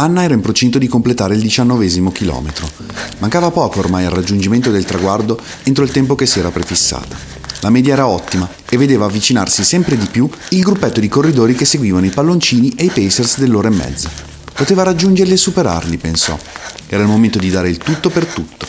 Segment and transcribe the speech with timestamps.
[0.00, 2.66] Anna era in procinto di completare il diciannovesimo chilometro.
[3.18, 7.18] Mancava poco ormai al raggiungimento del traguardo entro il tempo che si era prefissata.
[7.60, 11.66] La media era ottima e vedeva avvicinarsi sempre di più il gruppetto di corridori che
[11.66, 14.08] seguivano i palloncini e i pacers dell'ora e mezza.
[14.54, 16.38] Poteva raggiungerli e superarli, pensò.
[16.92, 18.66] Era il momento di dare il tutto per tutto.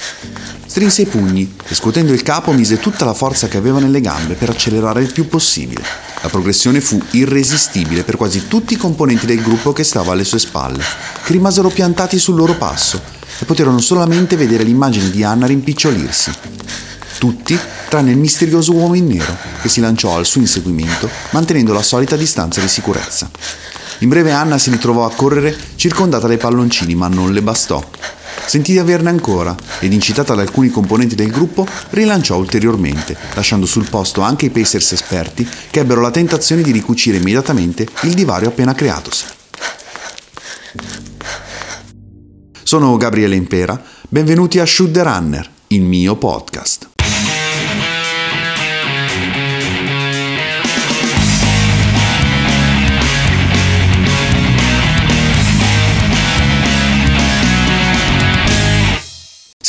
[0.68, 4.36] Strinse i pugni e scuotendo il capo mise tutta la forza che aveva nelle gambe
[4.36, 5.84] per accelerare il più possibile.
[6.22, 10.38] La progressione fu irresistibile per quasi tutti i componenti del gruppo che stava alle sue
[10.38, 10.84] spalle,
[11.24, 13.02] che rimasero piantati sul loro passo
[13.40, 16.32] e poterono solamente vedere l'immagine di Anna rimpicciolirsi.
[17.18, 17.58] Tutti,
[17.90, 22.16] tranne il misterioso uomo in nero, che si lanciò al suo inseguimento mantenendo la solita
[22.16, 23.30] distanza di sicurezza.
[24.02, 27.84] In breve Anna si ritrovò a correre circondata dai palloncini, ma non le bastò.
[28.48, 33.88] Sentì di averne ancora ed incitata da alcuni componenti del gruppo rilanciò ulteriormente, lasciando sul
[33.90, 38.74] posto anche i Pacers esperti che ebbero la tentazione di ricucire immediatamente il divario appena
[38.74, 39.26] creatosi.
[42.64, 46.91] Sono Gabriele Impera, benvenuti a Shoot the Runner, il mio podcast.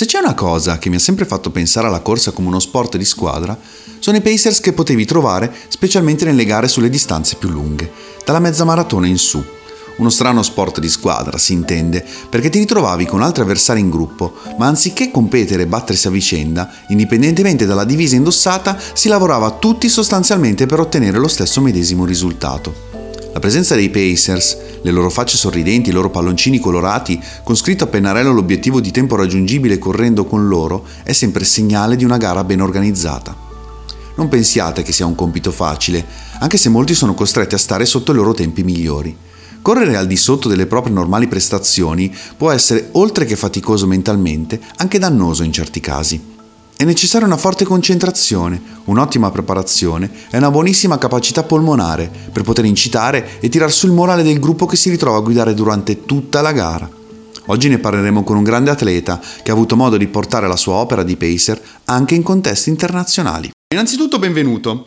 [0.02, 2.96] Se c'è una cosa che mi ha sempre fatto pensare alla corsa come uno sport
[2.96, 3.56] di squadra,
[4.00, 7.88] sono i Pacers che potevi trovare specialmente nelle gare sulle distanze più lunghe,
[8.24, 9.40] dalla mezza maratona in su.
[9.98, 14.34] Uno strano sport di squadra, si intende, perché ti ritrovavi con altri avversari in gruppo,
[14.58, 20.66] ma anziché competere e battersi a vicenda, indipendentemente dalla divisa indossata, si lavorava tutti sostanzialmente
[20.66, 22.91] per ottenere lo stesso medesimo risultato.
[23.32, 27.86] La presenza dei Pacers, le loro facce sorridenti, i loro palloncini colorati, con scritto a
[27.86, 32.60] pennarello l'obiettivo di tempo raggiungibile correndo con loro, è sempre segnale di una gara ben
[32.60, 33.34] organizzata.
[34.16, 36.04] Non pensiate che sia un compito facile,
[36.40, 39.16] anche se molti sono costretti a stare sotto i loro tempi migliori.
[39.62, 44.98] Correre al di sotto delle proprie normali prestazioni può essere, oltre che faticoso mentalmente, anche
[44.98, 46.20] dannoso in certi casi.
[46.82, 53.38] È necessaria una forte concentrazione, un'ottima preparazione e una buonissima capacità polmonare per poter incitare
[53.38, 56.50] e tirar su il morale del gruppo che si ritrova a guidare durante tutta la
[56.50, 56.90] gara.
[57.46, 60.74] Oggi ne parleremo con un grande atleta che ha avuto modo di portare la sua
[60.74, 63.52] opera di pacer anche in contesti internazionali.
[63.72, 64.84] Innanzitutto benvenuto.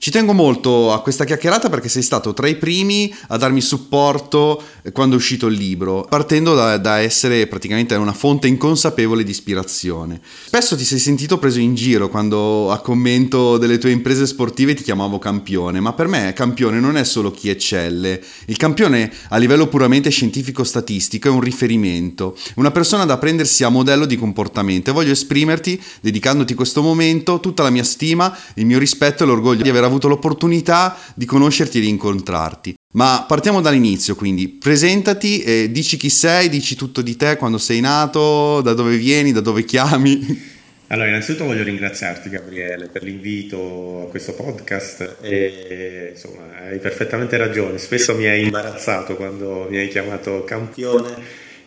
[0.00, 4.62] Ci tengo molto a questa chiacchierata perché sei stato tra i primi a darmi supporto
[4.92, 10.20] quando è uscito il libro, partendo da, da, essere praticamente una fonte inconsapevole di ispirazione.
[10.46, 14.84] Spesso ti sei sentito preso in giro quando a commento delle tue imprese sportive ti
[14.84, 18.22] chiamavo campione, ma per me campione non è solo chi eccelle.
[18.46, 24.06] Il campione a livello puramente scientifico-statistico è un riferimento, una persona da prendersi a modello
[24.06, 29.24] di comportamento e voglio esprimerti, dedicandoti questo momento, tutta la mia stima, il mio rispetto
[29.24, 32.74] e l'orgoglio di aver avuto l'opportunità di conoscerti e di incontrarti.
[32.92, 37.80] Ma partiamo dall'inizio, quindi presentati, e dici chi sei, dici tutto di te, quando sei
[37.80, 40.56] nato, da dove vieni, da dove chiami.
[40.90, 47.76] Allora, innanzitutto voglio ringraziarti Gabriele per l'invito a questo podcast e insomma hai perfettamente ragione,
[47.76, 51.14] spesso mi hai imbarazzato quando mi hai chiamato campione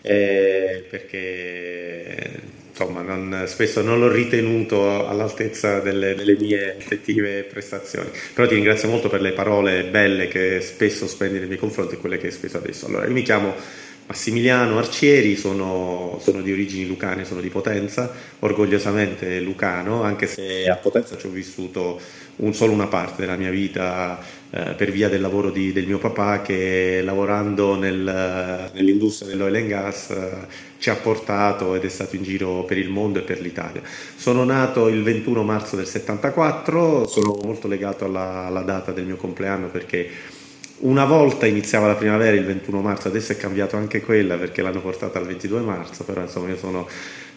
[0.02, 2.32] eh, perché
[2.82, 8.10] insomma, non, spesso non l'ho ritenuto all'altezza delle, delle, mie effettive prestazioni.
[8.34, 11.98] Però ti ringrazio molto per le parole belle che spesso spendi nei miei confronti e
[11.98, 12.88] quelle che hai speso adesso.
[12.88, 13.54] Allora, io mi chiamo
[14.08, 20.76] Massimiliano Arcieri, sono, sono, di origini lucane, sono di Potenza, orgogliosamente lucano, anche se a
[20.76, 22.00] Potenza ci ho vissuto
[22.38, 24.20] un, solo una parte della mia vita
[24.50, 29.68] eh, per via del lavoro di, del mio papà che lavorando nel, nell'industria dell'oil and
[29.68, 33.40] gas eh, ci ha portato ed è stato in giro per il mondo e per
[33.40, 33.82] l'Italia.
[34.16, 39.16] Sono nato il 21 marzo del 74, sono molto legato alla, alla data del mio
[39.16, 40.10] compleanno perché
[40.82, 44.82] una volta iniziava la primavera il 21 marzo, adesso è cambiato anche quella perché l'hanno
[44.82, 46.88] portata al 22 marzo, però insomma io sono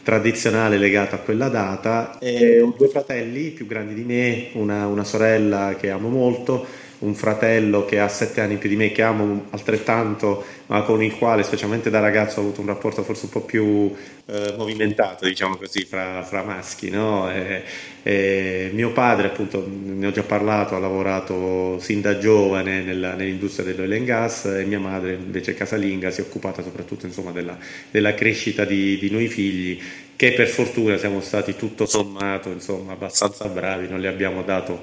[0.05, 5.03] tradizionale legato a quella data e ho due fratelli più grandi di me, una, una
[5.03, 6.65] sorella che amo molto
[7.01, 11.17] un fratello che ha sette anni più di me, che amo altrettanto, ma con il
[11.17, 13.95] quale, specialmente da ragazzo, ho avuto un rapporto forse un po' più
[14.27, 16.89] eh, movimentato, diciamo così, fra, fra maschi.
[16.91, 17.31] No?
[17.31, 17.63] E,
[18.03, 23.67] e mio padre, appunto, ne ho già parlato, ha lavorato sin da giovane nella, nell'industria
[23.67, 27.59] dell'oil and gas e mia madre, invece casalinga, si è occupata soprattutto insomma, della,
[27.91, 29.81] della, crescita di, di noi figli
[30.17, 34.81] che per fortuna siamo stati tutto sommato insomma, abbastanza bravi, non le abbiamo dato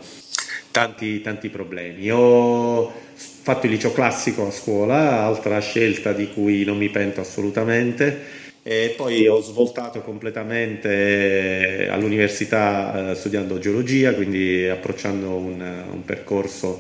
[0.71, 2.09] tanti, tanti problemi.
[2.11, 8.39] Ho fatto il liceo classico a scuola, altra scelta di cui non mi pento assolutamente.
[8.63, 16.79] E poi ho svoltato completamente all'università eh, studiando geologia, quindi approcciando un, un percorso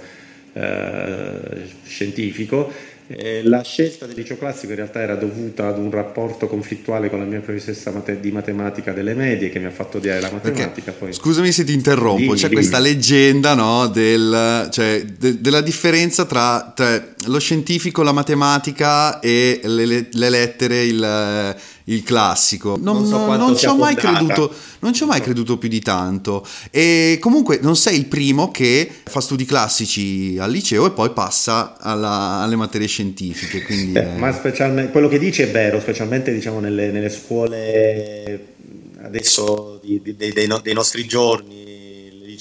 [0.53, 2.71] eh, scientifico
[3.17, 7.19] Eh, la scelta del liceo classico in realtà era dovuta ad un rapporto conflittuale con
[7.19, 10.91] la mia professoressa di matematica delle medie che mi ha fatto odiare la matematica.
[10.91, 11.13] Poi...
[11.13, 12.53] Scusami se ti interrompo, dimmi, c'è dimmi.
[12.53, 19.59] questa leggenda no, del, cioè, de, della differenza tra, tra, lo scientifico, la matematica e
[19.63, 21.55] le, le lettere, il
[21.85, 22.77] il classico.
[22.79, 25.81] Non, non, so non ci ho mai creduto, non ci ho mai creduto più di
[25.81, 26.45] tanto.
[26.69, 31.77] E comunque non sei il primo che fa studi classici al liceo e poi passa
[31.79, 33.63] alla, alle materie scientifiche.
[33.63, 38.49] Quindi, eh, Ma specialmente quello che dici è vero, specialmente diciamo nelle, nelle scuole
[39.03, 41.70] adesso di, di, dei, dei nostri giorni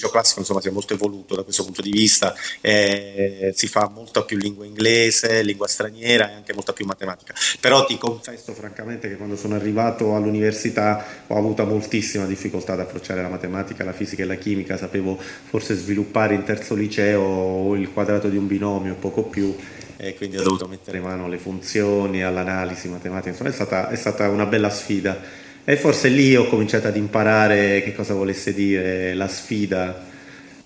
[0.01, 3.89] liceo classico insomma si è molto evoluto da questo punto di vista, eh, si fa
[3.93, 7.33] molta più lingua inglese, lingua straniera e anche molta più matematica.
[7.59, 13.21] Però ti confesso francamente che quando sono arrivato all'università ho avuto moltissima difficoltà ad approcciare
[13.21, 18.29] la matematica, la fisica e la chimica, sapevo forse sviluppare in terzo liceo il quadrato
[18.29, 19.55] di un binomio, poco più
[19.97, 24.27] e quindi ho dovuto mettere mano alle funzioni, all'analisi matematica, insomma è stata, è stata
[24.29, 29.27] una bella sfida e forse lì ho cominciato ad imparare che cosa volesse dire la
[29.27, 30.09] sfida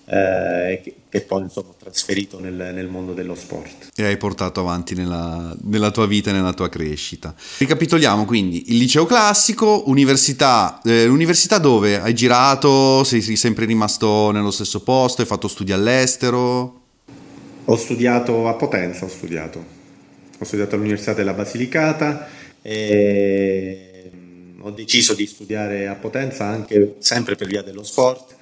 [0.08, 3.88] eh, che, che, poi insomma, ho trasferito nel, nel, mondo dello sport.
[3.94, 7.34] E hai portato avanti nella, nella, tua vita e nella tua crescita.
[7.58, 14.30] Ricapitoliamo quindi il liceo classico, università, eh, l'università dove hai girato, sei, sei sempre rimasto
[14.30, 16.82] nello stesso posto, hai fatto studi all'estero?
[17.64, 19.74] Ho studiato a Potenza, ho studiato.
[20.38, 22.28] Ho studiato all'Università della Basilicata
[22.62, 23.85] e
[24.60, 28.34] ho deciso di studiare a Potenza anche sempre per via dello sport,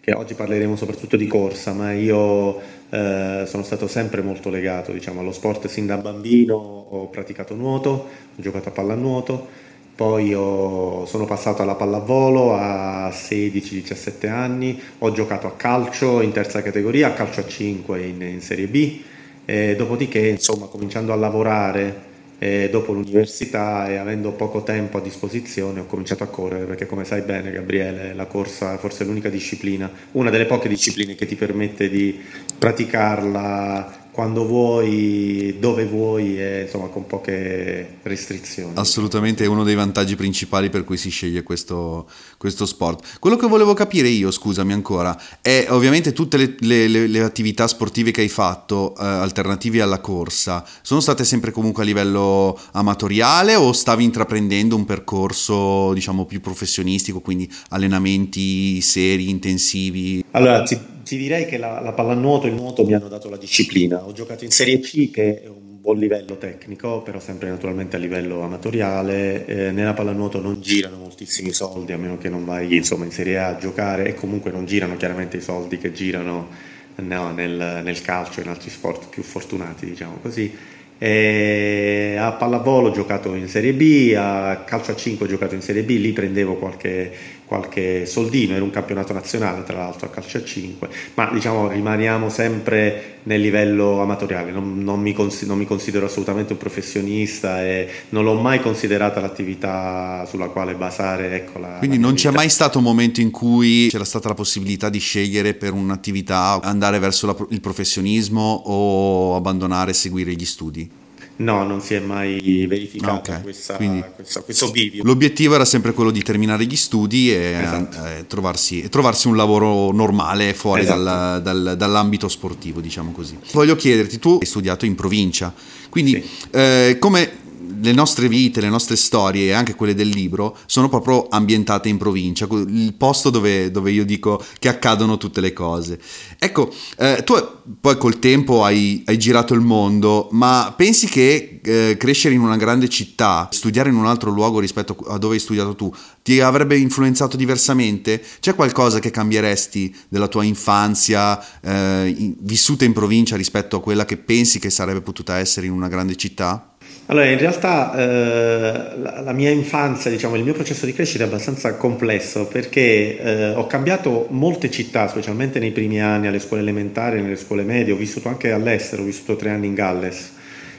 [0.00, 5.20] che oggi parleremo soprattutto di corsa, ma io eh, sono stato sempre molto legato diciamo,
[5.20, 9.46] allo sport sin da bambino, ho praticato nuoto, ho giocato a pallanuoto,
[9.94, 16.62] poi ho, sono passato alla pallavolo a 16-17 anni, ho giocato a calcio in terza
[16.62, 19.00] categoria, a calcio a 5 in, in Serie B,
[19.44, 22.07] e dopodiché insomma cominciando a lavorare
[22.38, 27.04] e dopo l'università e avendo poco tempo a disposizione ho cominciato a correre perché come
[27.04, 31.34] sai bene Gabriele la corsa forse è l'unica disciplina, una delle poche discipline che ti
[31.34, 32.20] permette di
[32.56, 38.72] praticarla quando vuoi, dove vuoi e insomma con poche restrizioni.
[38.74, 43.20] Assolutamente è uno dei vantaggi principali per cui si sceglie questo, questo sport.
[43.20, 48.10] Quello che volevo capire io, scusami ancora, è ovviamente tutte le, le, le attività sportive
[48.10, 53.72] che hai fatto eh, alternative alla corsa, sono state sempre comunque a livello amatoriale o
[53.72, 60.24] stavi intraprendendo un percorso diciamo più professionistico, quindi allenamenti seri, intensivi?
[60.32, 63.38] Allora, ti ti direi che la, la pallanuoto e il nuoto mi hanno dato la
[63.38, 64.04] disciplina.
[64.04, 67.98] Ho giocato in Serie C, che è un buon livello tecnico, però sempre naturalmente a
[67.98, 69.46] livello amatoriale.
[69.46, 73.38] Eh, nella pallanuoto non girano moltissimi soldi, a meno che non vai insomma, in Serie
[73.38, 76.48] A a giocare, e comunque non girano chiaramente i soldi che girano
[76.96, 80.54] no, nel, nel calcio e in altri sport più fortunati, diciamo così.
[81.00, 85.62] E a pallavolo ho giocato in Serie B, a calcio a 5 ho giocato in
[85.62, 87.10] Serie B, lì prendevo qualche
[87.48, 92.28] qualche soldino, era un campionato nazionale tra l'altro a calcio a 5, ma diciamo rimaniamo
[92.28, 97.88] sempre nel livello amatoriale, non, non, mi, cons- non mi, considero assolutamente un professionista e
[98.10, 101.34] non l'ho mai considerata l'attività sulla quale basare.
[101.34, 104.34] Ecco, la, Quindi la non c'è mai stato un momento in cui c'era stata la
[104.34, 110.46] possibilità di scegliere per un'attività andare verso la, il professionismo o abbandonare e seguire gli
[110.46, 111.06] studi?
[111.38, 113.42] No, non si è mai verificato okay.
[113.42, 115.04] questa, questa, questo bivio.
[115.04, 118.04] L'obiettivo era sempre quello di terminare gli studi e esatto.
[118.04, 121.02] eh, trovarsi, trovarsi, un lavoro normale fuori esatto.
[121.02, 123.38] dal, dal, dall'ambito sportivo, diciamo così.
[123.52, 125.54] Voglio chiederti, tu hai studiato in provincia,
[125.90, 126.48] quindi sì.
[126.50, 127.37] eh, come
[127.80, 131.96] le nostre vite, le nostre storie e anche quelle del libro sono proprio ambientate in
[131.96, 135.98] provincia, il posto dove, dove io dico che accadono tutte le cose.
[136.38, 137.34] Ecco, eh, tu
[137.80, 142.56] poi col tempo hai, hai, girato il mondo, ma pensi che eh, crescere in una
[142.56, 145.92] grande città, studiare in un altro luogo rispetto a dove hai studiato tu,
[146.22, 148.22] ti avrebbe influenzato diversamente?
[148.40, 154.04] C'è qualcosa che cambieresti della tua infanzia eh, in, vissuta in provincia rispetto a quella
[154.04, 156.67] che pensi che sarebbe potuta essere in una grande città?
[157.10, 161.26] Allora, in realtà eh, la, la, mia infanzia, diciamo, il mio processo di crescita è
[161.26, 167.22] abbastanza complesso perché eh, ho cambiato molte città, specialmente nei primi anni alle scuole elementari,
[167.22, 170.34] nelle scuole medie, ho vissuto anche all'estero, ho vissuto tre anni in Galles.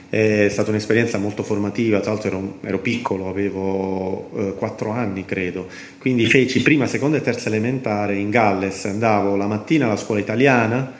[0.08, 5.66] È stata un'esperienza molto formativa, tra l'altro ero, ero piccolo, avevo eh, quattro anni credo,
[5.98, 10.92] quindi feci prima, seconda e terza elementare in Galles, andavo la mattina alla scuola italiana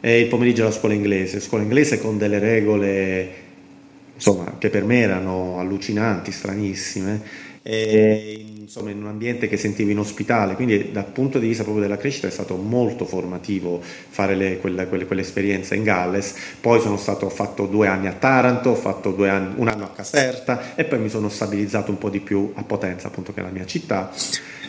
[0.00, 3.46] e il pomeriggio alla scuola inglese, scuola inglese con delle regole
[4.18, 7.46] insomma, che per me erano allucinanti, stranissime.
[7.62, 11.98] e insomma in un ambiente che sentivo inospitale, quindi dal punto di vista proprio della
[11.98, 17.26] crescita è stato molto formativo fare le, quella, quelle, quell'esperienza in Galles, poi sono stato,
[17.26, 20.98] ho fatto due anni a Taranto, ho fatto anni, un anno a Caserta e poi
[20.98, 24.10] mi sono stabilizzato un po' di più a Potenza, appunto che è la mia città.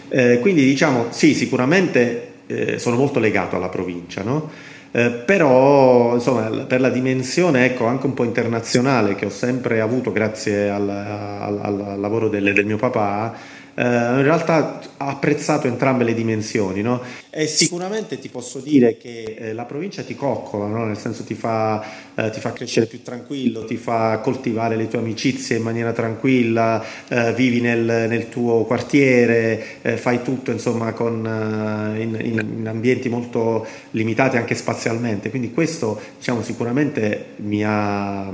[0.10, 4.50] Eh, quindi diciamo sì, sicuramente eh, sono molto legato alla provincia, no?
[4.92, 10.12] Eh, però insomma, per la dimensione ecco, anche un po' internazionale che ho sempre avuto
[10.12, 13.34] grazie al, al, al lavoro del, del mio papà,
[13.76, 17.02] eh, in realtà ha apprezzato entrambe le dimensioni no?
[17.30, 20.84] e sicuramente ti posso dire che eh, la provincia ti coccola, no?
[20.84, 21.82] nel senso ti fa,
[22.16, 26.84] eh, ti fa, crescere più tranquillo, ti fa coltivare le tue amicizie in maniera tranquilla,
[27.08, 33.08] eh, vivi nel, nel, tuo quartiere, eh, fai tutto insomma con, eh, in, in, ambienti
[33.08, 38.30] molto limitati anche spazialmente, quindi questo diciamo, sicuramente mi ha,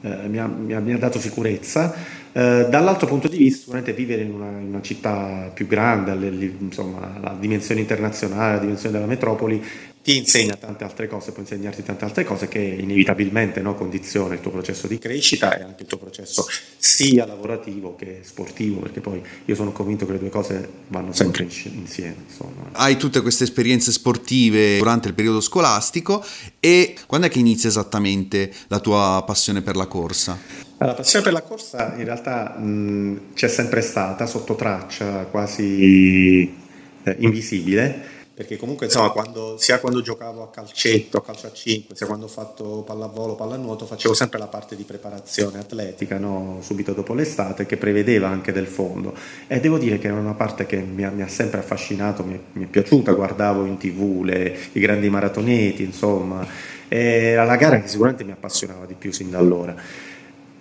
[0.00, 2.18] mi ha, mi ha, mi ha dato sicurezza.
[2.32, 6.28] Eh, dall'altro punto di vista, sicuramente vivere in una, in una città più grande, alle,
[6.58, 9.62] insomma, la dimensione internazionale, la dimensione della metropoli,
[10.02, 14.40] ti insegna tante altre cose, può insegnarti tante altre cose che inevitabilmente no, condiziona il
[14.40, 16.46] tuo processo di crescita e anche il tuo processo
[16.78, 21.42] sia lavorativo che sportivo, perché poi io sono convinto che le due cose vanno sempre
[21.42, 22.16] insieme.
[22.26, 22.70] Insomma.
[22.72, 26.24] Hai tutte queste esperienze sportive durante il periodo scolastico
[26.60, 30.69] e quando è che inizia esattamente la tua passione per la corsa?
[30.82, 36.56] La passione per la corsa in realtà mh, c'è sempre stata sotto traccia, quasi
[37.02, 41.94] eh, invisibile, perché comunque insomma, quando, sia quando giocavo a calcetto, a calcio a 5,
[41.94, 46.60] sia quando ho fatto pallavolo, pallanuoto, facevo sempre la parte di preparazione atletica, no?
[46.62, 49.14] subito dopo l'estate, che prevedeva anche del fondo.
[49.48, 52.40] E devo dire che era una parte che mi ha, mi ha sempre affascinato, mi,
[52.52, 56.46] mi, è piaciuta, guardavo in tv le, i grandi maratoneti, insomma,
[56.88, 60.08] era la gara che sicuramente mi appassionava di più sin da allora.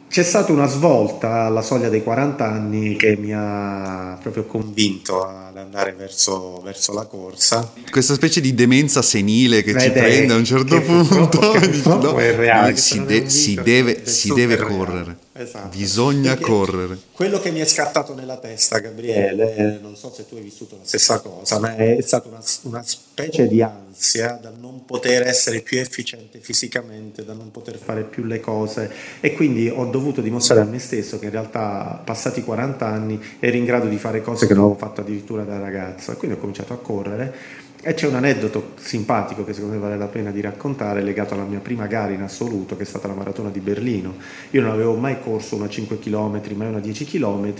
[0.09, 5.55] C'è stata una svolta alla soglia dei 40 anni che mi ha proprio convinto ad
[5.55, 7.71] andare verso, verso la corsa.
[7.91, 11.53] Questa specie di demenza senile che Ed ci prende a un certo punto.
[12.01, 15.15] no, è reale, si, de- si, deve, si deve correre.
[15.41, 15.77] Esatto.
[15.77, 16.97] Bisogna Perché correre.
[17.13, 20.83] Quello che mi è scattato nella testa, Gabriele, non so se tu hai vissuto la
[20.83, 25.79] stessa cosa, ma è stata una, una specie di ansia dal non poter essere più
[25.79, 28.91] efficiente fisicamente, da non poter fare più le cose
[29.21, 33.55] e quindi ho dovuto dimostrare a me stesso che in realtà passati 40 anni ero
[33.55, 36.39] in grado di fare cose che non avevo fatto addirittura da ragazzo e quindi ho
[36.39, 37.33] cominciato a correre
[37.81, 41.43] e c'è un aneddoto simpatico che secondo me vale la pena di raccontare legato alla
[41.43, 44.15] mia prima gara in assoluto che è stata la maratona di Berlino.
[44.51, 47.53] Io non avevo mai corso una 5 km, mai una 10 km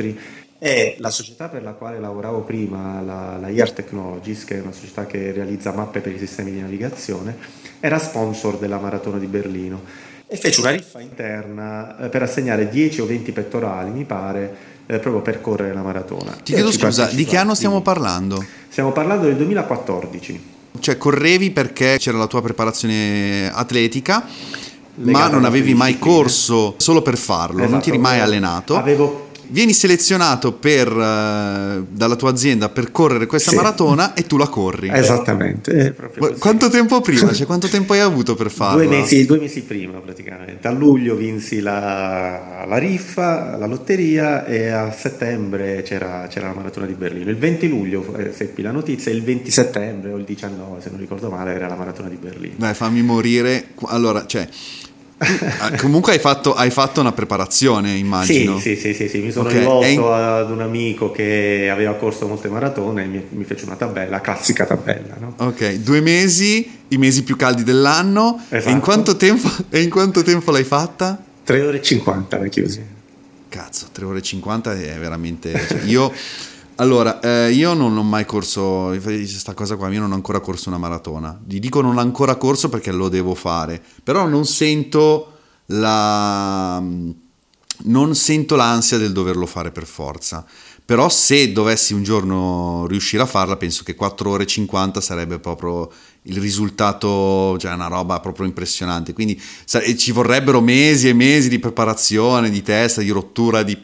[0.59, 4.73] e la società per la quale lavoravo prima, la, la IR Technologies, che è una
[4.73, 7.37] società che realizza mappe per i sistemi di navigazione,
[7.79, 9.81] era sponsor della maratona di Berlino
[10.31, 14.97] e fece una riffa interna eh, per assegnare 10 o 20 pettorali, mi pare, eh,
[14.97, 16.31] proprio per correre la maratona.
[16.43, 18.43] Ti chiedo scusa, di che anno stiamo parlando?
[18.69, 20.57] Stiamo parlando del 2014.
[20.79, 24.25] Cioè correvi perché c'era la tua preparazione atletica,
[24.95, 28.75] ma non avevi mai corso solo per farlo, esatto, non ti eri mai allenato.
[28.75, 33.55] Avevo vieni selezionato per, uh, dalla tua azienda per correre questa sì.
[33.55, 34.89] maratona e tu la corri.
[34.91, 35.95] Esattamente.
[36.39, 37.31] Quanto tempo prima?
[37.33, 38.83] Cioè, quanto tempo hai avuto per farlo?
[38.83, 40.67] Due mesi, due mesi prima praticamente.
[40.67, 46.85] A luglio vinsi la, la, riffa, la lotteria e a settembre c'era, c'era, la maratona
[46.85, 47.29] di Berlino.
[47.29, 50.99] Il 20 luglio eh, seppi la notizia, il 20 settembre o il 19 se non
[50.99, 52.55] ricordo male era la maratona di Berlino.
[52.57, 53.69] Dai, fammi morire.
[53.85, 54.47] Allora, cioè
[55.77, 58.57] comunque hai fatto, hai fatto, una preparazione, immagino.
[58.59, 59.59] Sì, sì, sì, sì mi sono okay.
[59.59, 59.99] rivolto in...
[60.01, 64.21] ad un amico che aveva corso molte maratone e mi, mi fece una tabella, la
[64.21, 65.17] classica tabella.
[65.19, 65.33] No?
[65.37, 68.41] Ok, due mesi, i mesi più caldi dell'anno.
[68.49, 68.69] Esatto.
[68.69, 71.21] E, in quanto tempo, e in quanto tempo l'hai fatta?
[71.43, 72.81] 3 ore e 50 l'hai chiusi.
[73.49, 75.51] Cazzo, 3 ore e 50 è veramente...
[75.67, 76.13] Cioè, io...
[76.79, 80.69] Allora, eh, io non ho mai corso, questa cosa qua, io non ho ancora corso
[80.69, 81.37] una maratona.
[81.45, 85.33] Gli dico non ho ancora corso perché lo devo fare, però non sento
[85.67, 86.79] la...
[86.79, 90.45] non sento l'ansia del doverlo fare per forza.
[90.85, 95.37] Però se dovessi un giorno riuscire a farla, penso che 4 ore e 50 sarebbe
[95.37, 95.91] proprio
[96.23, 99.11] il risultato, cioè una roba proprio impressionante.
[99.11, 99.39] Quindi
[99.97, 103.77] ci vorrebbero mesi e mesi di preparazione, di testa, di rottura di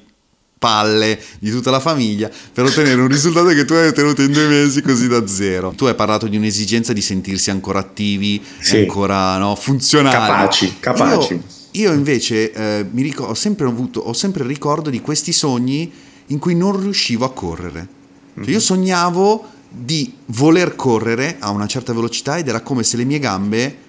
[0.58, 4.48] palle di tutta la famiglia per ottenere un risultato che tu hai ottenuto in due
[4.48, 5.74] mesi così da zero.
[5.76, 8.78] Tu hai parlato di un'esigenza di sentirsi ancora attivi, sì.
[8.78, 10.16] ancora no, funzionali.
[10.16, 11.34] Capaci, capaci.
[11.72, 15.34] Io, io invece eh, mi ricordo, ho, sempre avuto, ho sempre il ricordo di questi
[15.34, 15.92] sogni
[16.28, 17.88] in cui non riuscivo a correre.
[18.36, 18.60] Cioè, io mhm.
[18.60, 23.84] sognavo di voler correre a una certa velocità ed era come se le mie gambe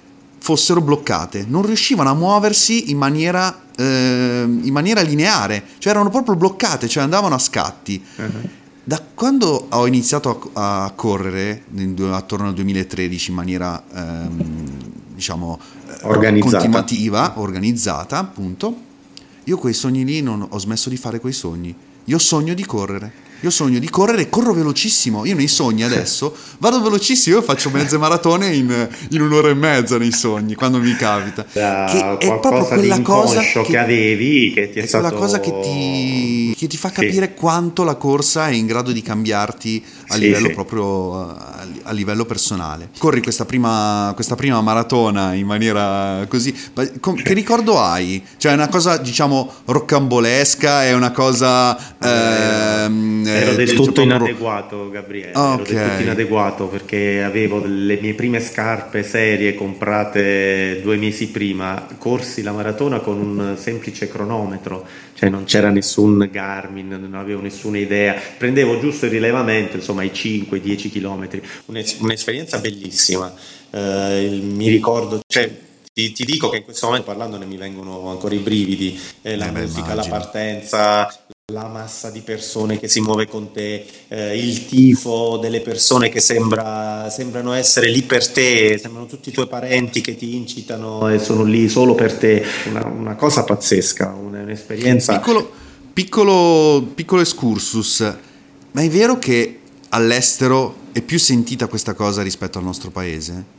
[0.46, 6.36] fossero bloccate, non riuscivano a muoversi in maniera, eh, in maniera lineare, cioè erano proprio
[6.36, 8.00] bloccate, cioè andavano a scatti.
[8.14, 8.48] Uh-huh.
[8.84, 11.64] Da quando ho iniziato a, a correre,
[12.12, 14.76] attorno al 2013, in maniera ehm,
[15.16, 15.58] diciamo
[16.02, 16.58] organizzata.
[16.58, 18.76] continuativa, organizzata, appunto,
[19.42, 21.74] io quei sogni lì non ho smesso di fare quei sogni.
[22.04, 23.12] Io sogno di correre.
[23.40, 25.24] Io sogno di correre corro velocissimo.
[25.24, 29.98] Io nei sogni adesso vado velocissimo, io faccio mezze maratone in, in, un'ora e mezza
[29.98, 31.44] nei sogni, quando mi capita.
[31.52, 35.04] Da che è proprio quella cosa che, che, avevi, che ti è, è stato...
[35.04, 37.34] quella cosa che ti, che ti fa capire sì.
[37.34, 40.54] quanto la corsa è in grado di cambiarti a sì, livello sì.
[40.54, 42.90] proprio a, a, livello personale.
[42.98, 46.52] Corri questa prima, questa prima maratona in maniera così.
[46.52, 48.24] Che ricordo hai?
[48.36, 51.76] Cioè, è una cosa, diciamo, roccambolesca, è una cosa.
[52.02, 54.04] Ehm, ero del tutto proprio...
[54.04, 55.30] inadeguato, Gabriele.
[55.30, 55.52] Okay.
[55.52, 61.86] Ero del tutto inadeguato perché avevo le mie prime scarpe serie comprate due mesi prima.
[61.98, 67.78] Corsi la maratona con un semplice cronometro, cioè non c'era nessun Garmin, non avevo nessuna
[67.78, 68.14] idea.
[68.36, 71.40] Prendevo giusto il rilevamento, insomma, i 5-10 km.
[71.66, 73.32] Un'es- un'esperienza bellissima.
[73.70, 73.78] Uh,
[74.42, 75.50] mi ricordo, cioè,
[75.92, 79.48] ti, ti, dico che in questo momento parlandone mi vengono ancora i brividi, eh, la
[79.48, 81.08] eh, musica, la partenza,
[81.52, 86.18] la massa di persone che si muove con te, eh, il tifo delle persone che
[86.18, 91.20] sembra, sembrano essere lì per te, sembrano tutti i tuoi parenti che ti incitano e
[91.20, 95.16] sono lì solo per te, una, una cosa pazzesca, un'esperienza.
[95.20, 95.48] Piccolo,
[95.92, 98.00] piccolo, piccolo excursus,
[98.72, 99.60] ma è vero che
[99.90, 103.54] all'estero è più sentita questa cosa rispetto al nostro paese?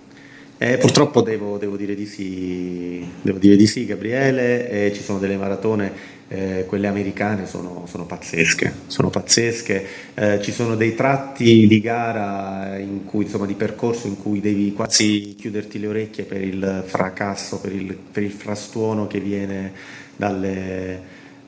[0.57, 5.37] Eh, purtroppo devo, devo, dire sì, devo, dire di sì, Gabriele, eh, ci sono delle
[5.37, 9.85] maratone eh, quelle americane sono, sono, pazzesche, sono pazzesche.
[10.13, 15.35] Eh, ci sono dei tratti di gara, cui, insomma, di percorso in cui devi quasi
[15.37, 19.71] chiuderti le orecchie per il fracasso, per il, per il frastuono che viene
[20.15, 21.01] dalle,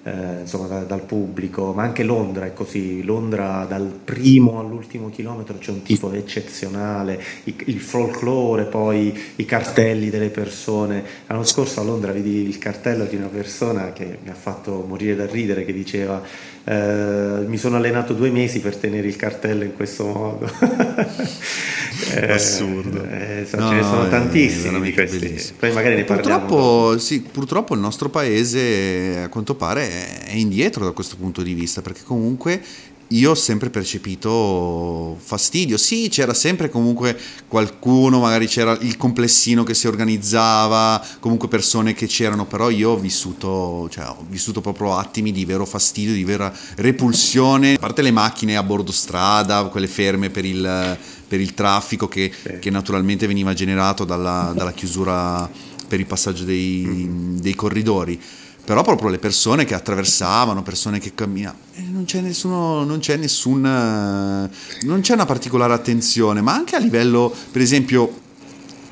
[0.03, 5.57] eh, insomma, da, dal pubblico, ma anche Londra è così, Londra dal primo all'ultimo chilometro
[5.57, 11.03] c'è un tipo eccezionale, il, il folklore, poi i cartelli delle persone.
[11.27, 15.15] L'anno scorso a Londra vidi il cartello di una persona che mi ha fatto morire
[15.15, 16.21] da ridere, che diceva
[16.69, 20.45] eh, mi sono allenato due mesi per tenere il cartello in questo modo.
[22.13, 23.03] eh, Assurdo.
[23.05, 25.17] Eh, so, no, ce ne sono tantissimi di questi.
[25.17, 25.57] Bellissimo.
[25.57, 30.91] Poi magari ne purtroppo, sì, purtroppo il nostro paese a quanto pare è indietro da
[30.91, 32.61] questo punto di vista, perché comunque
[33.09, 35.77] io ho sempre percepito fastidio.
[35.77, 37.17] Sì, c'era sempre comunque
[37.47, 42.97] qualcuno, magari c'era il complessino che si organizzava, comunque persone che c'erano, però io ho
[42.97, 48.11] vissuto, cioè, ho vissuto proprio attimi di vero fastidio, di vera repulsione, a parte le
[48.11, 52.59] macchine a bordo strada, quelle ferme per il, per il traffico che, sì.
[52.59, 55.49] che, naturalmente veniva generato dalla, dalla, chiusura
[55.87, 57.37] per il passaggio dei, mm.
[57.37, 58.19] dei corridori
[58.63, 63.15] però proprio le persone che attraversavano, persone che camminavano, eh, non c'è nessuno, non c'è
[63.15, 68.27] nessun, non c'è una particolare attenzione, ma anche a livello, per esempio,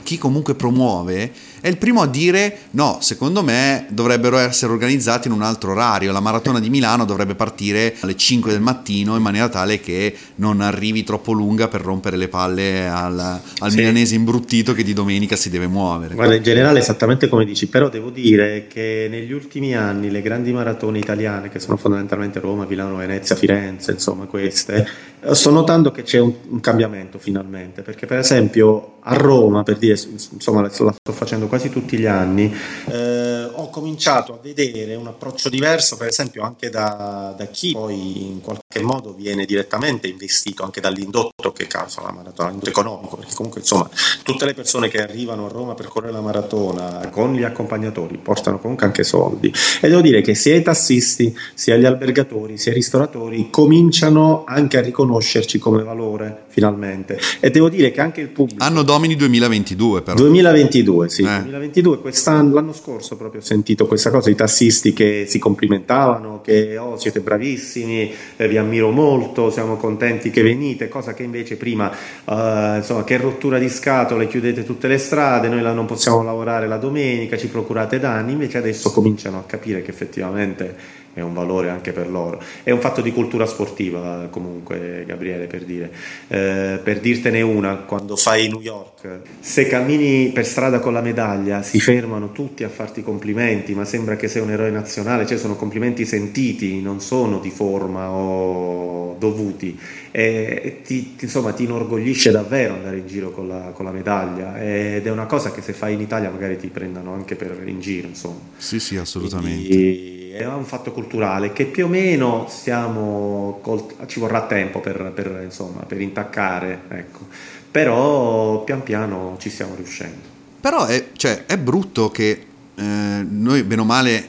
[0.04, 1.32] chi comunque promuove
[1.68, 6.14] è il primo a dire no, secondo me dovrebbero essere organizzati in un altro orario,
[6.14, 10.62] la maratona di Milano dovrebbe partire alle 5 del mattino in maniera tale che non
[10.62, 13.20] arrivi troppo lunga per rompere le palle al,
[13.60, 13.78] al sì.
[13.78, 16.16] milanese imbruttito che di domenica si deve muovere.
[16.16, 20.54] Guarda, in generale esattamente come dici, però devo dire che negli ultimi anni le grandi
[20.54, 24.88] maratone italiane, che sono fondamentalmente Roma, Milano, Venezia, Firenze, insomma queste,
[25.32, 29.98] sto notando che c'è un, un cambiamento finalmente, perché per esempio a Roma, per dire,
[30.34, 32.54] insomma la sto facendo quasi tutti gli anni,
[32.86, 38.28] eh, ho cominciato a vedere un approccio diverso, per esempio anche da, da, chi poi
[38.28, 43.34] in qualche modo viene direttamente investito anche dall'indotto che causa la maratona, l'indotto economico, perché
[43.34, 43.90] comunque insomma
[44.24, 48.60] tutte le persone che arrivano a Roma per correre la maratona con gli accompagnatori portano
[48.60, 49.52] comunque anche soldi.
[49.82, 54.78] E devo dire che sia i tassisti, sia gli albergatori, sia i ristoratori cominciano anche
[54.78, 58.64] a riconoscerci come valore finalmente e devo dire che anche il pubblico...
[58.64, 60.18] Hanno Domini 2022 però.
[60.18, 61.22] 2022, sì.
[61.22, 61.42] Eh.
[61.42, 66.76] 2022, quest'anno, l'anno scorso proprio ho sentito questa cosa, i tassisti che si complimentavano, che
[66.80, 71.92] oh, siete bravissimi, eh, vi ammiro molto, siamo contenti che venite, cosa che invece prima,
[71.92, 76.78] eh, insomma, che rottura di scatole, chiudete tutte le strade, noi non possiamo lavorare la
[76.78, 80.76] domenica, ci procurate danni, invece adesso cominciano a capire che effettivamente
[81.20, 82.42] è un valore anche per loro.
[82.64, 85.92] È un fatto di cultura sportiva comunque, Gabriele, per dire.
[86.28, 91.64] Eh, per dirtene una, quando fai New York, se cammini per strada con la medaglia
[91.64, 95.56] si fermano tutti a farti complimenti, ma sembra che sei un eroe nazionale, cioè sono
[95.56, 99.78] complimenti sentiti, non sono di forma o dovuti.
[100.12, 105.06] E ti, insomma, ti inorgoglisce davvero andare in giro con la, con la medaglia ed
[105.06, 108.08] è una cosa che se fai in Italia magari ti prendano anche per in giro.
[108.08, 108.40] Insomma.
[108.58, 109.68] Sì, sì, assolutamente.
[109.68, 113.62] Quindi, è un fatto culturale che più o meno stiamo,
[114.06, 117.28] ci vorrà tempo per, per, insomma, per intaccare, ecco.
[117.70, 120.36] però pian piano ci stiamo riuscendo.
[120.60, 122.46] Però è, cioè, è brutto che
[122.76, 124.28] eh, noi, bene o male,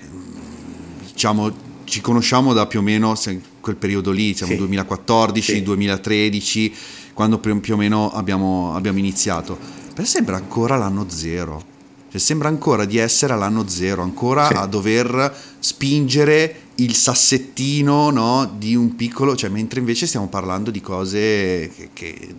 [1.06, 3.14] diciamo, ci conosciamo da più o meno
[3.60, 4.58] quel periodo lì, siamo sì.
[4.58, 5.62] 2014, sì.
[5.62, 6.74] 2013,
[7.12, 9.58] quando più o meno abbiamo, abbiamo iniziato.
[9.94, 11.76] Per sembra ancora l'anno zero.
[12.10, 14.54] Cioè, sembra ancora di essere all'anno zero, ancora sì.
[14.54, 20.80] a dover spingere il sassettino no, di un piccolo, cioè, mentre invece stiamo parlando di
[20.80, 22.34] cose che, che,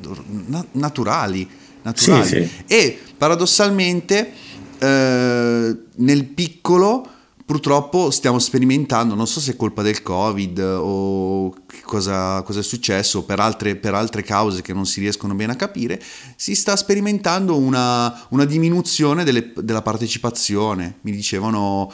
[0.48, 1.48] na, naturali.
[1.82, 2.26] naturali.
[2.26, 2.50] Sì, sì.
[2.66, 4.32] E paradossalmente
[4.80, 7.08] eh, nel piccolo
[7.50, 13.24] purtroppo stiamo sperimentando, non so se è colpa del Covid o cosa, cosa è successo,
[13.24, 16.00] per altre, per altre, cause che non si riescono bene a capire,
[16.36, 20.98] si sta sperimentando una, una diminuzione delle, della partecipazione.
[21.02, 21.92] Mi dicevano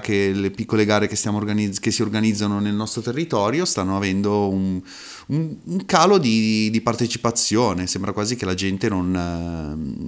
[0.00, 4.82] che, le piccole gare che, organizz- che si organizzano nel nostro territorio stanno avendo un,
[5.32, 7.86] un, calo di, di, partecipazione.
[7.86, 9.10] Sembra quasi che la gente non,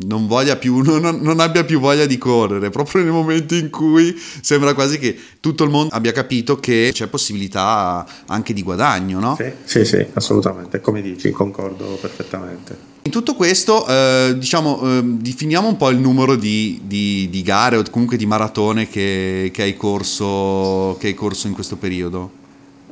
[0.07, 4.15] non voglia più, non, non abbia più voglia di correre, proprio nel momento in cui
[4.41, 9.37] sembra quasi che tutto il mondo abbia capito che c'è possibilità anche di guadagno, no?
[9.37, 12.93] Sì, sì, sì assolutamente, come dici, concordo perfettamente.
[13.07, 17.77] In tutto questo, eh, diciamo, eh, definiamo un po' il numero di, di, di, gare
[17.77, 22.43] o comunque di maratone che, che, hai corso, che hai corso in questo periodo.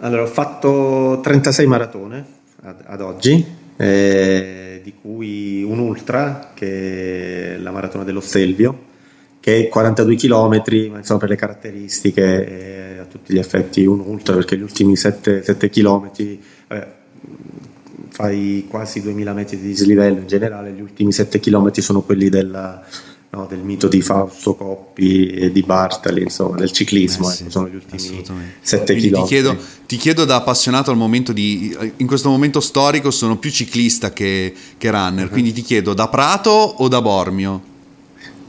[0.04, 2.24] Allora, ho fatto 36 maratone
[2.62, 8.90] ad, ad oggi, eh, di cui un ultra, che è la maratona dello Stelvio,
[9.38, 14.00] che è 42 km, ma insomma per le caratteristiche è a tutti gli effetti un
[14.00, 16.86] ultra, perché gli ultimi 7, 7 km eh,
[18.08, 22.82] fai quasi 2000 metri di dislivello in generale, gli ultimi 7 km sono quelli della
[23.34, 27.50] no, del mito di Fausto Coppi e di Bartali, insomma, del ciclismo, eh sì, ecco,
[27.50, 28.22] sono gli ultimi
[28.60, 29.36] sette chilometri.
[29.36, 33.50] Ti chiedo, ti chiedo, da appassionato al momento di, in questo momento storico sono più
[33.50, 35.30] ciclista che, che runner, uh-huh.
[35.30, 37.62] quindi ti chiedo da Prato o da Bormio?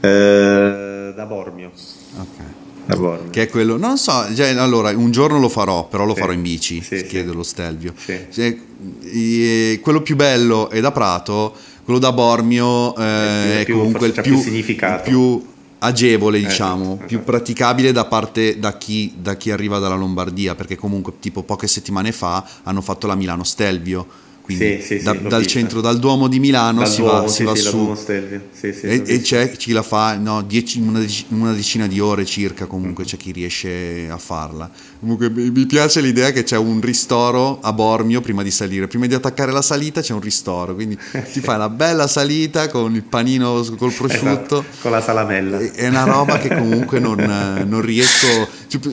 [0.00, 1.70] Eh, da Bormio.
[2.18, 3.30] Ok.
[3.30, 6.32] Che è quello, non so, cioè, allora un giorno lo farò, però lo sì, farò
[6.32, 7.94] in bici, sì, chiedo lo Stelvio.
[7.96, 8.26] Sì.
[8.30, 14.20] Cioè, quello più bello è da Prato quello da Bormio eh, è, più, comunque il
[14.20, 15.46] più, più, più,
[15.78, 20.54] agevole, eh, diciamo, eh, più praticabile da parte da chi, da chi arriva dalla Lombardia,
[20.54, 25.14] perché comunque tipo poche settimane fa hanno fatto la Milano Stelvio quindi sì, sì, da,
[25.14, 29.20] dal centro, dal Duomo di Milano dal si Duomo, va, si va su e, e,
[29.22, 33.32] c'è chi la fa no, dieci, una, una, decina di ore circa comunque c'è chi
[33.32, 34.70] riesce a farla.
[35.00, 38.86] Comunque mi piace l'idea che c'è un ristoro a Bormio prima di salire.
[38.86, 40.98] Prima di attaccare la salita c'è un ristoro quindi
[41.32, 44.58] ti fai una bella salita con il panino col prosciutto.
[44.58, 45.58] esatto, con la salamella.
[45.58, 48.46] È una roba che comunque non, non riesco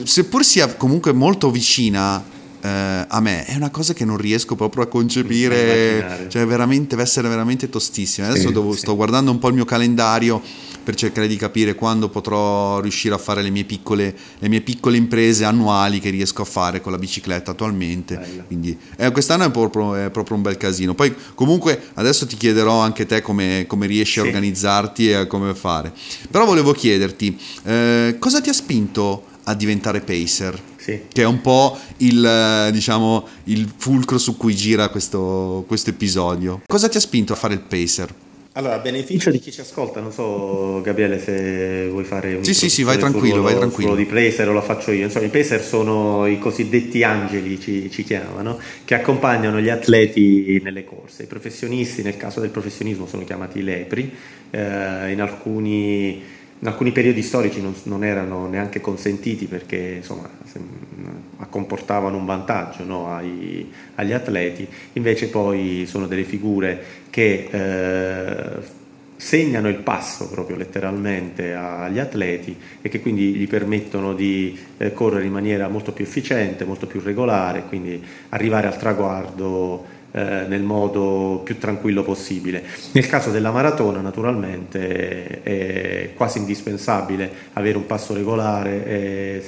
[0.04, 4.84] seppur sia comunque molto vicina eh, a me è una cosa che non riesco proprio
[4.84, 8.28] a concepire, cioè veramente deve essere veramente tostissima.
[8.28, 8.78] Adesso sì, devo, sì.
[8.78, 10.40] sto guardando un po' il mio calendario
[10.82, 14.96] per cercare di capire quando potrò riuscire a fare le mie piccole, le mie piccole
[14.96, 18.16] imprese annuali che riesco a fare con la bicicletta attualmente.
[18.16, 18.44] Bello.
[18.46, 20.94] Quindi eh, quest'anno è proprio, è proprio, un bel casino.
[20.94, 24.18] Poi comunque adesso ti chiederò anche te come, come riesci sì.
[24.20, 25.92] a organizzarti e a come fare.
[26.30, 30.70] Però volevo chiederti, eh, cosa ti ha spinto a diventare pacer?
[30.82, 31.02] Sì.
[31.12, 36.62] Che è un po' il, diciamo, il fulcro su cui gira questo, questo episodio.
[36.66, 38.12] Cosa ti ha spinto a fare il pacer?
[38.54, 42.52] Allora, a beneficio di chi ci ascolta, non so Gabriele se vuoi fare un Sì,
[42.52, 43.94] sì, sì, vai tranquillo, ruolo, vai tranquillo.
[43.94, 45.04] di Pacer o lo faccio io.
[45.04, 50.84] Insomma, i Pacer sono i cosiddetti angeli, ci, ci chiamano, che accompagnano gli atleti nelle
[50.84, 51.22] corse.
[51.22, 54.12] I professionisti, nel caso del professionismo, sono chiamati lepri,
[54.50, 60.30] eh, in alcuni in alcuni periodi storici non, non, erano neanche consentiti perché insomma,
[61.50, 68.80] comportavano un vantaggio no, ai, agli atleti, invece poi sono delle figure che eh,
[69.16, 75.26] segnano il passo proprio letteralmente agli atleti e che quindi gli permettono di eh, correre
[75.26, 81.40] in maniera molto più efficiente, molto più regolare, quindi arrivare al traguardo eh, nel modo
[81.42, 82.62] più tranquillo possibile.
[82.92, 89.42] Nel caso della maratona naturalmente è quasi indispensabile avere un passo regolare e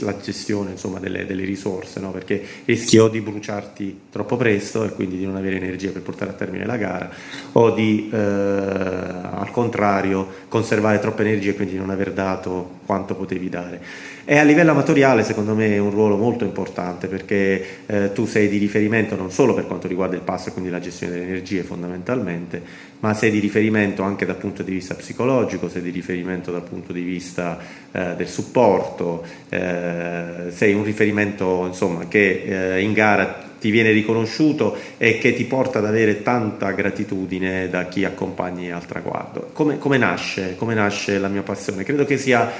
[0.00, 2.10] la gestione insomma, delle, delle, risorse, no?
[2.10, 6.32] perché rischi o di bruciarti troppo presto e quindi di non avere energia per portare
[6.32, 7.10] a termine la gara,
[7.52, 13.48] o di eh, al contrario conservare troppa energia e quindi non aver dato quanto potevi
[13.48, 13.80] dare.
[14.24, 18.48] E a livello amatoriale secondo me è un ruolo molto importante perché eh, tu sei
[18.48, 21.62] di riferimento non solo per quanto riguarda il passo e quindi la gestione delle energie
[21.62, 22.62] fondamentalmente,
[23.00, 26.92] ma sei di riferimento anche dal punto di vista psicologico, sei di riferimento dal punto
[26.92, 27.58] di vista
[27.90, 34.76] eh, del supporto, eh, sei un riferimento insomma, che eh, in gara ti viene riconosciuto
[34.98, 39.50] e che ti porta ad avere tanta gratitudine da chi accompagni al traguardo.
[39.52, 41.84] Come, come, nasce, come nasce la mia passione?
[41.84, 42.50] Credo che sia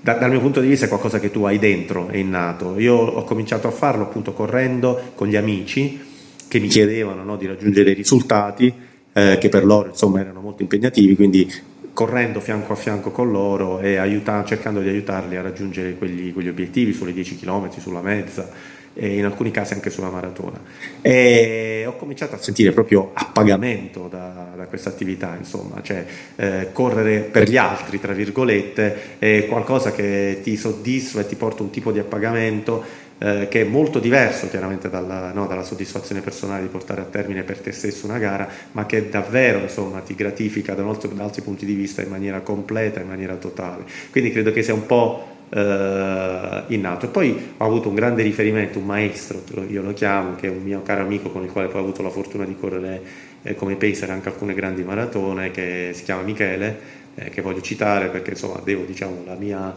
[0.00, 2.78] da, dal mio punto di vista qualcosa che tu hai dentro, è innato.
[2.78, 6.00] Io ho cominciato a farlo appunto correndo con gli amici
[6.48, 8.72] che mi chiedevano no, di raggiungere i risultati
[9.12, 11.52] eh, che per loro insomma erano molto impegnativi, quindi
[11.92, 16.48] correndo fianco a fianco con loro e aiuta, cercando di aiutarli a raggiungere quegli, quegli
[16.48, 20.60] obiettivi sulle 10 km, sulla mezza in alcuni casi anche sulla maratona.
[21.00, 26.04] E ho cominciato a sentire proprio appagamento da, da questa attività, insomma, cioè
[26.36, 31.62] eh, correre per gli altri, tra virgolette, è qualcosa che ti soddisfa e ti porta
[31.62, 36.62] un tipo di appagamento eh, che è molto diverso chiaramente dalla, no, dalla, soddisfazione personale
[36.62, 40.74] di portare a termine per te stesso una gara, ma che davvero insomma, ti gratifica
[40.74, 43.84] da, altri, da altri punti di vista in maniera completa, in maniera totale.
[44.10, 47.06] Quindi credo che sia un po' eh, innato.
[47.06, 50.62] E poi ho avuto un grande riferimento, un maestro, io lo chiamo, che è un
[50.62, 53.02] mio caro amico con il quale poi ho avuto la fortuna di correre
[53.42, 56.78] eh, come pacer anche alcune grandi maratone, che si chiama Michele,
[57.14, 59.74] eh, che voglio citare perché insomma devo diciamo la mia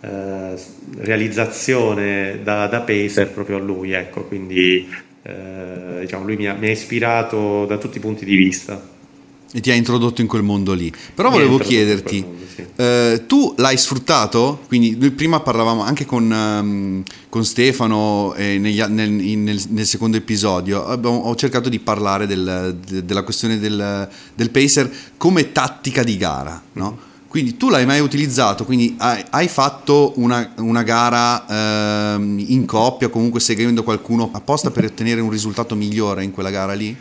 [0.00, 0.54] eh,
[0.98, 4.88] realizzazione da, da, pacer proprio a lui, ecco, quindi
[5.22, 8.94] eh, diciamo, lui mi ha, mi ha ispirato da tutti i punti di vista.
[9.52, 10.92] E ti ha introdotto in quel mondo lì.
[11.14, 12.64] Però Mi volevo chiederti, mondo, sì.
[12.76, 14.60] eh, tu l'hai sfruttato?
[14.66, 20.16] Quindi noi prima parlavamo anche con, um, con Stefano eh, negli, nel, nel, nel, secondo
[20.16, 26.02] episodio, abbiamo, ho cercato di parlare del, de, della questione del, del, pacer come tattica
[26.02, 27.14] di gara, no?
[27.28, 33.08] Quindi tu l'hai mai utilizzato, quindi hai, hai fatto una, una gara ehm, in coppia,
[33.08, 36.96] comunque seguendo qualcuno apposta per ottenere un risultato migliore in quella gara lì?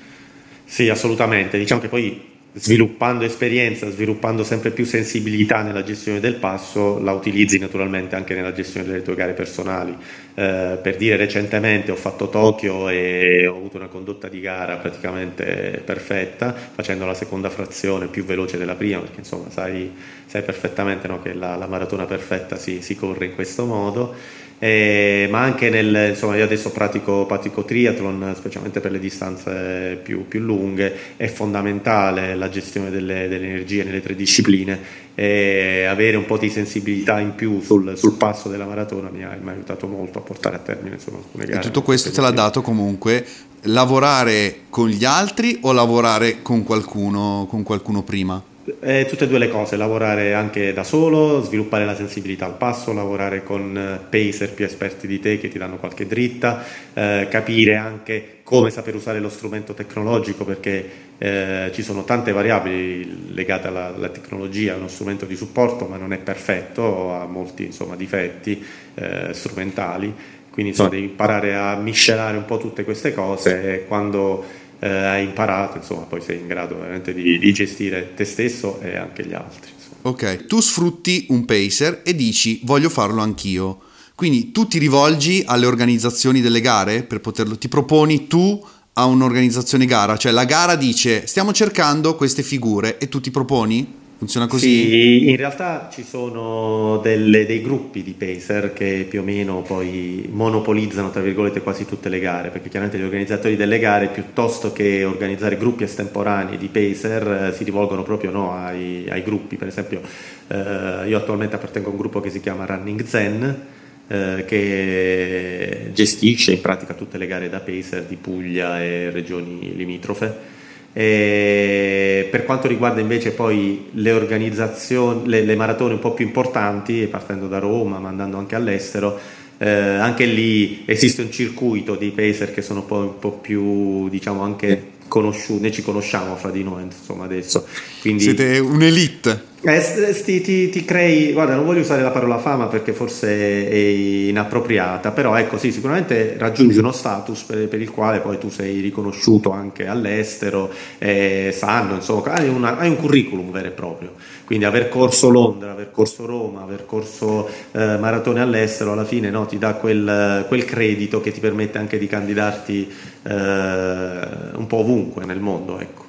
[0.65, 1.57] Sì, assolutamente.
[1.57, 7.59] Diciamo che poi sviluppando esperienza, sviluppando sempre più sensibilità nella gestione del passo, la utilizzi
[7.59, 9.95] naturalmente anche nella gestione delle tue gare personali.
[10.35, 15.81] Eh, per dire, recentemente ho fatto Tokyo e ho avuto una condotta di gara praticamente
[15.83, 19.91] perfetta, facendo la seconda frazione più veloce della prima, perché insomma sai,
[20.25, 25.27] sai perfettamente no, che la, la, maratona perfetta si, si corre in questo modo eh,
[25.29, 30.39] ma anche nel, insomma, io adesso pratico, pratico triathlon, specialmente per le distanze più, più,
[30.39, 36.37] lunghe, è fondamentale la gestione delle, delle energie nelle tre discipline e avere un po'
[36.37, 40.19] di sensibilità in più sul, sul passo della maratona mi ha, mi ha, aiutato molto
[40.19, 41.59] a portare a termine insomma, alcune gare.
[41.59, 43.25] E tutto questo te l'ha dato comunque
[43.63, 48.41] lavorare con gli altri o lavorare con qualcuno, con qualcuno prima?
[48.79, 52.93] Eh, tutte e due le cose, lavorare anche da solo, sviluppare la sensibilità al passo,
[52.93, 56.63] lavorare con eh, pacer più esperti di te che ti danno qualche dritta,
[56.95, 63.35] eh, capire anche come saper usare lo strumento tecnologico perché eh, ci sono tante variabili
[63.35, 67.65] legate alla, alla, tecnologia, è uno strumento di supporto ma non è perfetto, ha molti
[67.65, 70.11] insomma, difetti eh, strumentali,
[70.49, 74.43] quindi insomma, devi imparare a miscelare un po' tutte queste cose quando
[74.79, 78.95] eh, hai imparato, insomma, poi sei in grado veramente di, di gestire te stesso e
[78.95, 79.71] anche gli altri.
[79.75, 79.95] Insomma.
[80.03, 83.81] Ok, tu sfrutti un pacer e dici voglio farlo anch'io.
[84.15, 89.85] Quindi tu ti rivolgi alle organizzazioni delle gare per poterlo, ti proponi tu a un'organizzazione
[89.85, 94.03] gara, cioè la gara dice stiamo cercando queste figure e tu ti proponi?
[94.17, 94.67] Funziona così?
[94.67, 100.29] Sì, in realtà ci sono delle, dei gruppi di pacer che più o meno poi
[100.31, 105.03] monopolizzano tra virgolette quasi tutte le gare, perché chiaramente gli organizzatori delle gare piuttosto che
[105.03, 109.99] organizzare gruppi estemporanei di pacer si rivolgono proprio no, ai, ai, gruppi, per esempio
[110.47, 113.65] eh, io attualmente appartengo a un gruppo che si chiama Running Zen,
[114.07, 116.53] eh, che gestisce?
[116.53, 120.54] in pratica tutte le gare da pacer di Puglia e regioni limitrofe
[120.97, 127.05] e per quanto riguarda invece poi le organizzazioni, le, le, maratone un po' più importanti,
[127.11, 129.19] partendo da Roma, ma andando anche all'estero,
[129.57, 134.41] eh, anche lì esiste un circuito di pacer che sono poi un po' più, diciamo,
[134.41, 137.67] anche conosciuti, ne ci conosciamo fra di noi, insomma, adesso.
[137.99, 142.67] Quindi, Siete un'elite Eh, ti, ti, ti, crei, guarda, non voglio usare la parola fama
[142.67, 148.19] perché forse è inappropriata, però ecco sì, sicuramente raggiungi uno status per, per il quale
[148.19, 153.69] poi tu sei riconosciuto anche all'estero, eh, sanno, insomma, hai, una, hai, un curriculum vero
[153.69, 154.11] e proprio.
[154.45, 159.47] Quindi aver corso Londra, aver corso Roma, aver corso eh, maratone all'estero, alla fine no,
[159.47, 165.25] ti dà quel, quel, credito che ti permette anche di candidarti eh, un po' ovunque
[165.25, 165.79] nel mondo.
[165.79, 166.04] Ecco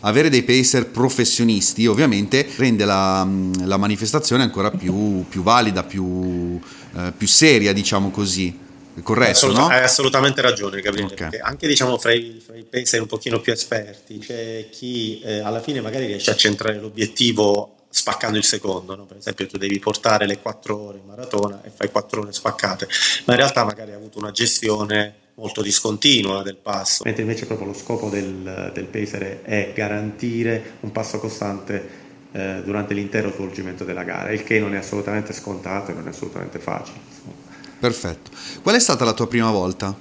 [0.00, 3.26] avere dei pacer professionisti ovviamente rende la,
[3.64, 6.58] la manifestazione ancora più, più valida, più,
[6.96, 8.68] eh, più, seria, diciamo così.
[9.02, 9.66] Corretto, Assolut- no?
[9.68, 11.12] Hai assolutamente ragione, Gabriele.
[11.12, 11.38] Okay.
[11.40, 15.60] Anche diciamo, fra, i, fra i pacer un pochino più esperti c'è chi eh, alla
[15.60, 19.04] fine magari riesce a centrare l'obiettivo spaccando il secondo, no?
[19.04, 22.88] per esempio tu devi portare le 4 ore in maratona e fai 4 ore spaccate,
[23.24, 27.02] ma in realtà magari hai avuto una gestione molto discontinua del passo.
[27.04, 32.92] Mentre invece proprio lo scopo del, del pacer è garantire un passo costante eh, durante
[32.92, 36.98] l'intero svolgimento della gara, il che non è assolutamente scontato e non è assolutamente facile.
[37.08, 37.32] Insomma.
[37.80, 38.30] Perfetto.
[38.62, 39.96] Qual è stata la tua prima volta?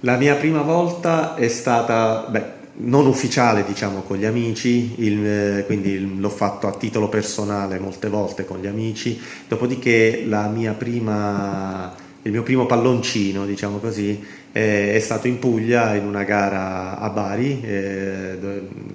[0.00, 5.64] La mia prima volta è stata, beh, non ufficiale diciamo con gli amici, il, eh,
[5.66, 12.06] quindi l'ho fatto a titolo personale molte volte con gli amici, dopodiché la mia prima
[12.28, 17.08] il mio primo palloncino, diciamo così, eh, è stato in Puglia in una gara a
[17.08, 18.38] Bari, eh,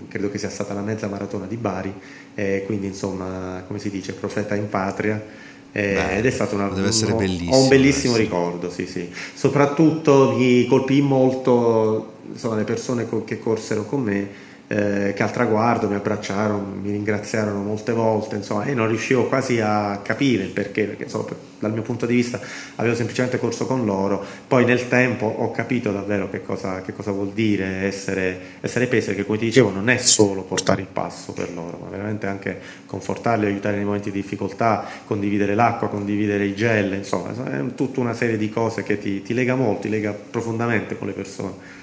[0.08, 1.92] credo che sia stata la mezza maratona di Bari,
[2.36, 5.42] eh, quindi insomma, come si dice, profeta in patria.
[5.72, 9.10] Eh, Beh, ed è stato una, deve essere bellissimo, ho un bellissimo ricordo, sì, sì.
[9.34, 14.28] Soprattutto mi colpì molto insomma, le persone che corsero con me
[14.68, 19.60] eh, che al traguardo mi abbracciarono, mi ringraziarono molte volte, insomma, e non riuscivo quasi
[19.60, 21.26] a capire il perché, perché insomma,
[21.60, 22.40] dal mio punto di vista
[22.76, 27.12] avevo semplicemente corso con loro, poi nel tempo ho capito davvero che cosa, che cosa
[27.12, 31.34] vuol dire essere, essere pesi, che come ti dicevo non è solo portare il passo
[31.34, 36.56] per loro, ma veramente anche confortarli, aiutare nei momenti di difficoltà, condividere l'acqua, condividere i
[36.56, 40.14] gel, insomma, è tutta una serie di cose che ti, ti lega molto, ti lega
[40.14, 41.82] profondamente con le persone.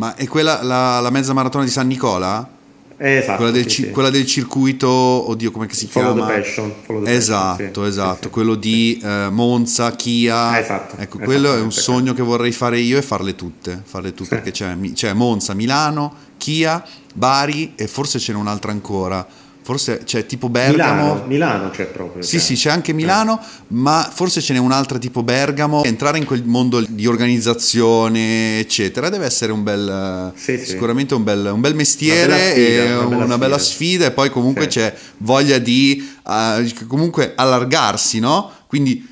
[0.00, 2.48] Ma è quella la, la mezza maratona di San Nicola?
[2.96, 3.90] Esatto, quella, del, sì, sì.
[3.90, 6.26] quella del, circuito, oddio, come si follow chiama?
[6.26, 7.88] The passion, follow the esatto, passion, sì.
[7.88, 10.58] esatto, quello di eh, Monza, Chia.
[10.58, 14.30] Esatto, ecco, quello è un sogno che vorrei fare io e farle tutte, farle tutte
[14.30, 16.82] perché c'è, c'è Monza, Milano, Chia,
[17.12, 19.26] Bari e forse ce n'è un'altra ancora
[19.70, 21.02] forse c'è tipo Bergamo.
[21.02, 22.22] Milano, Milano c'è proprio.
[22.22, 22.40] Sì, cioè.
[22.40, 23.46] sì, c'è anche Milano, eh.
[23.68, 25.84] ma forse ce n'è un'altra tipo Bergamo.
[25.84, 30.64] Entrare in quel mondo di organizzazione, eccetera, deve essere un bel, sì, sì.
[30.64, 34.06] sicuramente un bel, un bel mestiere una sfida, e una, bella, una bella sfida.
[34.06, 34.70] E poi comunque sì.
[34.70, 38.50] c'è voglia di uh, comunque allargarsi, no?
[38.66, 39.06] Quindi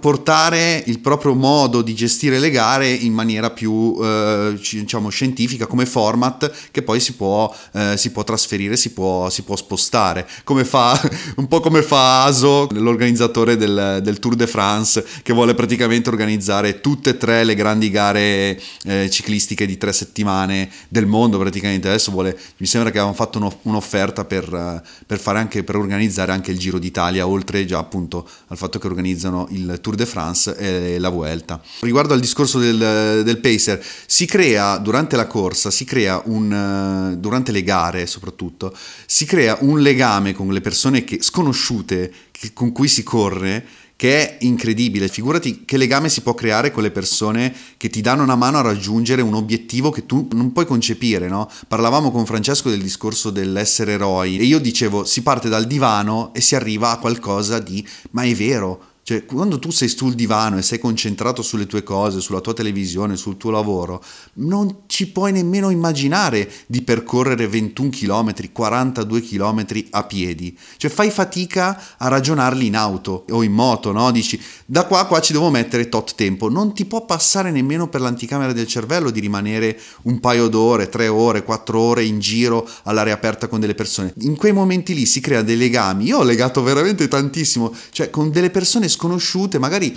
[0.00, 5.86] portare il proprio modo di gestire le gare in maniera più eh, diciamo scientifica come
[5.86, 10.28] format che poi si può, eh, si può trasferire, si può, si può, spostare.
[10.44, 11.00] Come fa,
[11.36, 16.80] un po' come fa Aso l'organizzatore del, del, Tour de France che vuole praticamente organizzare
[16.80, 21.88] tutte e tre le grandi gare eh, ciclistiche di tre settimane del mondo praticamente.
[21.88, 26.32] Adesso vuole, mi sembra che avevano fatto uno, un'offerta per, per, fare anche, per organizzare
[26.32, 30.06] anche il Giro d'Italia oltre già appunto al fatto che organizzano organizzano il Tour de
[30.06, 31.60] France e la Vuelta.
[31.80, 37.52] Riguardo al discorso del, del pacer, si crea durante la corsa, si crea un, durante
[37.52, 38.74] le gare soprattutto,
[39.06, 43.66] si crea un legame con le persone che, sconosciute che, con cui si corre
[44.00, 45.08] che è incredibile.
[45.08, 48.62] Figurati che legame si può creare con le persone che ti danno una mano a
[48.62, 51.50] raggiungere un obiettivo che tu non puoi concepire, no?
[51.68, 56.40] Parlavamo con Francesco del discorso dell'essere eroi e io dicevo si parte dal divano e
[56.40, 60.62] si arriva a qualcosa di ma è vero, cioè, quando tu sei sul divano e
[60.62, 65.70] sei concentrato sulle tue cose, sulla tua televisione, sul tuo lavoro, non ci puoi nemmeno
[65.70, 70.56] immaginare di percorrere 21 km, 42 km a piedi.
[70.76, 74.12] Cioè, fai fatica a ragionarli in auto o in moto, no?
[74.12, 76.48] Dici, da qua a qua ci devo mettere tot tempo.
[76.48, 81.08] Non ti può passare nemmeno per l'anticamera del cervello di rimanere un paio d'ore, tre
[81.08, 84.14] ore, quattro ore in giro all'aria aperta con delle persone.
[84.18, 86.04] In quei momenti lì si crea dei legami.
[86.04, 89.96] Io ho legato veramente tantissimo, cioè con delle persone sconosciute, magari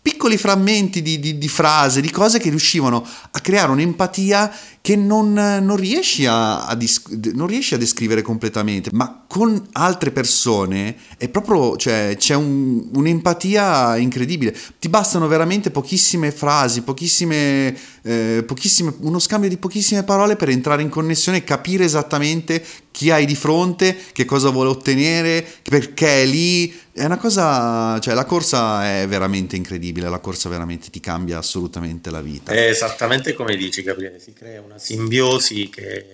[0.00, 5.32] piccoli frammenti di, di, di, frase, di cose che riuscivano a creare un'empatia che non,
[5.32, 11.28] non, riesci a, a dis, non, riesci a, descrivere completamente, ma con altre persone è
[11.28, 14.56] proprio, cioè, c'è un, un'empatia incredibile.
[14.80, 20.82] Ti bastano veramente pochissime frasi, pochissime, eh, pochissime, uno scambio di pochissime parole per entrare
[20.82, 26.26] in connessione e capire esattamente chi hai di fronte, che cosa vuole ottenere, perché è
[26.26, 26.74] lì.
[26.94, 32.10] È una cosa, cioè la corsa è veramente incredibile, la corsa veramente ti cambia assolutamente
[32.10, 32.52] la vita.
[32.52, 36.06] È esattamente come dici Gabriele, si crea una simbiosi che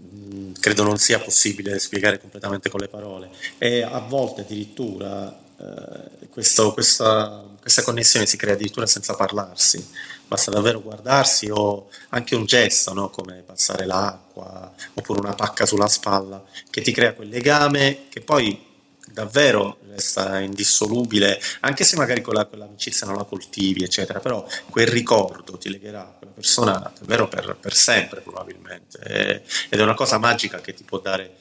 [0.00, 6.28] mm, credo non sia possibile spiegare completamente con le parole e a volte addirittura eh,
[6.28, 9.84] questo, questa, questa connessione si crea addirittura senza parlarsi,
[10.28, 13.10] basta davvero guardarsi o anche un gesto no?
[13.10, 18.72] come passare l'acqua oppure una pacca sulla spalla che ti crea quel legame che poi
[19.14, 25.56] davvero resta indissolubile, anche se magari quella, quell'amicizia non la coltivi, eccetera, però quel ricordo
[25.56, 30.60] ti legherà quella persona davvero per, per sempre probabilmente e, ed è una cosa magica
[30.60, 31.36] che ti può dare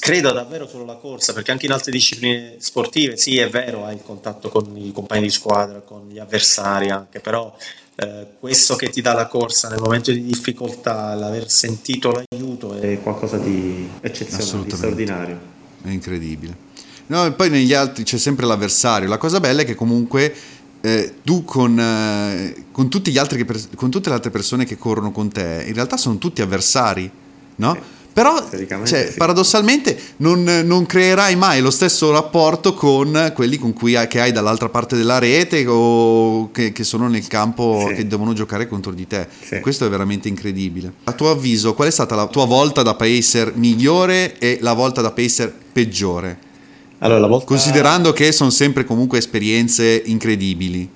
[0.00, 3.94] credo davvero solo la corsa, perché anche in altre discipline sportive, sì, è vero, hai
[3.94, 7.56] il contatto con i compagni di squadra, con gli avversari anche, però
[7.94, 13.00] eh, questo che ti dà la corsa nel momento di difficoltà, l'aver sentito l'aiuto è
[13.00, 15.51] qualcosa di eccezionale, di straordinario.
[15.82, 16.70] È incredibile.
[17.06, 19.08] No, e poi negli altri c'è sempre l'avversario.
[19.08, 20.34] La cosa bella è che comunque
[20.80, 22.88] eh, tu con, eh, con,
[23.36, 27.10] che, con, tutte le altre persone che corrono con te, in realtà sono tutti avversari,
[27.56, 27.76] no?
[28.12, 28.46] Però
[28.84, 29.16] cioè, sì.
[29.16, 34.32] paradossalmente non, non, creerai mai lo stesso rapporto con quelli con cui hai, che hai
[34.32, 37.94] dall'altra parte della rete o che, che sono nel campo sì.
[37.94, 39.26] che devono giocare contro di te.
[39.42, 39.60] Sì.
[39.60, 40.92] Questo è veramente incredibile.
[41.04, 45.00] A tuo avviso, qual è stata la tua volta da pacer migliore e la volta
[45.00, 46.50] da pacer peggiore?
[46.98, 47.46] Allora, volta...
[47.46, 50.88] Considerando che sono sempre comunque esperienze incredibili.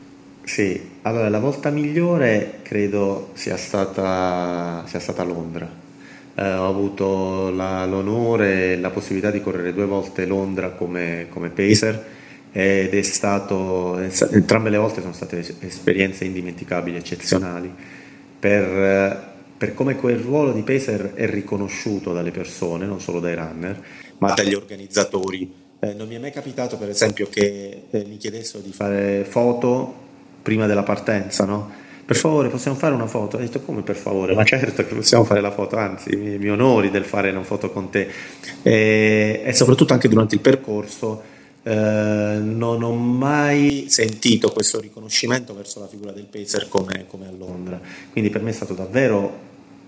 [0.44, 5.84] Sì, allora la volta migliore credo sia stata, sia stata Londra
[6.36, 11.48] eh, ho avuto la, l'onore e la possibilità di correre due volte Londra come, come
[11.48, 12.14] pacer
[12.52, 17.70] ed è stato, entrambe le volte sono state esperienze indimenticabili, eccezionali,
[18.38, 23.82] per, per come quel ruolo di pacer è riconosciuto dalle persone, non solo dai runner,
[24.18, 25.52] ma dagli organizzatori.
[25.78, 29.94] Eh, non mi è mai capitato, per esempio, che eh, mi chiedessero di fare foto
[30.40, 31.84] prima della partenza, no?
[32.06, 33.36] Per favore possiamo fare una foto?
[33.36, 34.34] Ho detto come per favore?
[34.34, 37.70] Ma certo che possiamo fare la foto, anzi mi, mi onori del fare una foto
[37.70, 38.08] con te
[38.62, 41.20] e, e soprattutto anche durante il percorso
[41.64, 47.32] eh, non ho mai sentito questo riconoscimento verso la figura del pacer come, come a
[47.36, 47.80] Londra,
[48.12, 49.38] quindi per me è stato davvero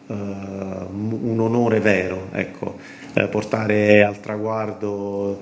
[0.09, 2.79] eh, un onore vero ecco,
[3.15, 5.41] eh, portare al traguardo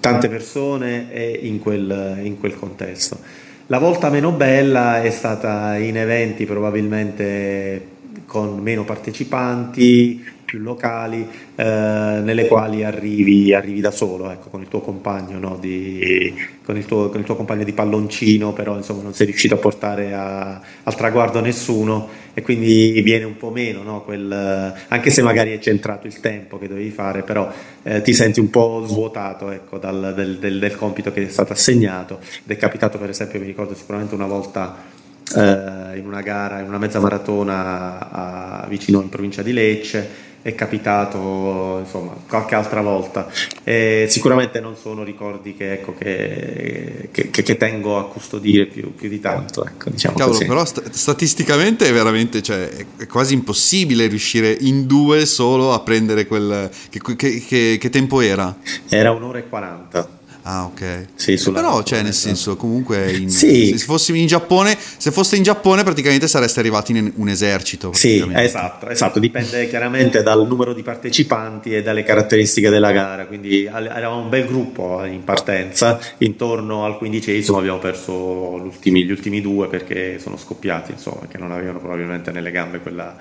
[0.00, 3.44] tante persone e in quel, in quel contesto.
[3.68, 12.20] La volta meno bella è stata in eventi probabilmente con meno partecipanti, più locali, eh,
[12.22, 15.58] nelle quali arrivi, arrivi, da solo, ecco, con il tuo compagno, no?
[15.60, 16.32] di,
[16.64, 19.58] con, il tuo, con, il tuo, compagno di palloncino, però insomma non sei riuscito a
[19.58, 24.02] portare a, al traguardo nessuno e quindi viene un po' meno, no?
[24.02, 27.50] Quel, anche se magari è centrato il tempo che dovevi fare, però
[27.82, 31.32] eh, ti senti un po' svuotato ecco, dal, del, del, del compito che ti è
[31.32, 34.94] stato assegnato ed è capitato per esempio, mi ricordo sicuramente una volta
[35.36, 40.54] eh, in una gara, in una mezza maratona a, vicino in provincia di Lecce è
[40.54, 43.28] capitato insomma qualche altra volta.
[43.64, 49.08] E sicuramente non sono ricordi che, ecco, che, che, che tengo a custodire più, più
[49.08, 54.56] di tanto ecco, diciamo Cavolo, però st- statisticamente è veramente cioè, è quasi impossibile riuscire
[54.60, 58.56] in due solo a prendere quel che, tempo era?
[58.88, 60.15] era un'ora e quaranta
[60.48, 61.06] Ah, ok.
[61.16, 63.76] Sì, Però, cioè, nel senso, comunque, in, sì.
[63.76, 67.92] se fossi in Giappone, se foste in Giappone, praticamente sareste arrivati in un esercito.
[67.92, 69.18] Sì, esatto, esatto.
[69.18, 73.26] Dipende chiaramente dal numero di partecipanti e dalle caratteristiche della gara.
[73.26, 75.98] Quindi eravamo un bel gruppo in partenza.
[76.18, 81.80] Intorno al quindicesimo abbiamo perso gli ultimi due perché sono scoppiati, insomma, che non avevano
[81.80, 83.16] probabilmente nelle gambe quella,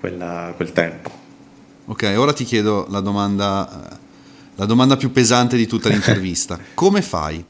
[0.00, 1.22] quella, quel tempo.
[1.86, 4.02] Ok, ora ti chiedo la domanda
[4.56, 6.58] la domanda più pesante di tutta l'intervista.
[6.74, 7.44] Come fai?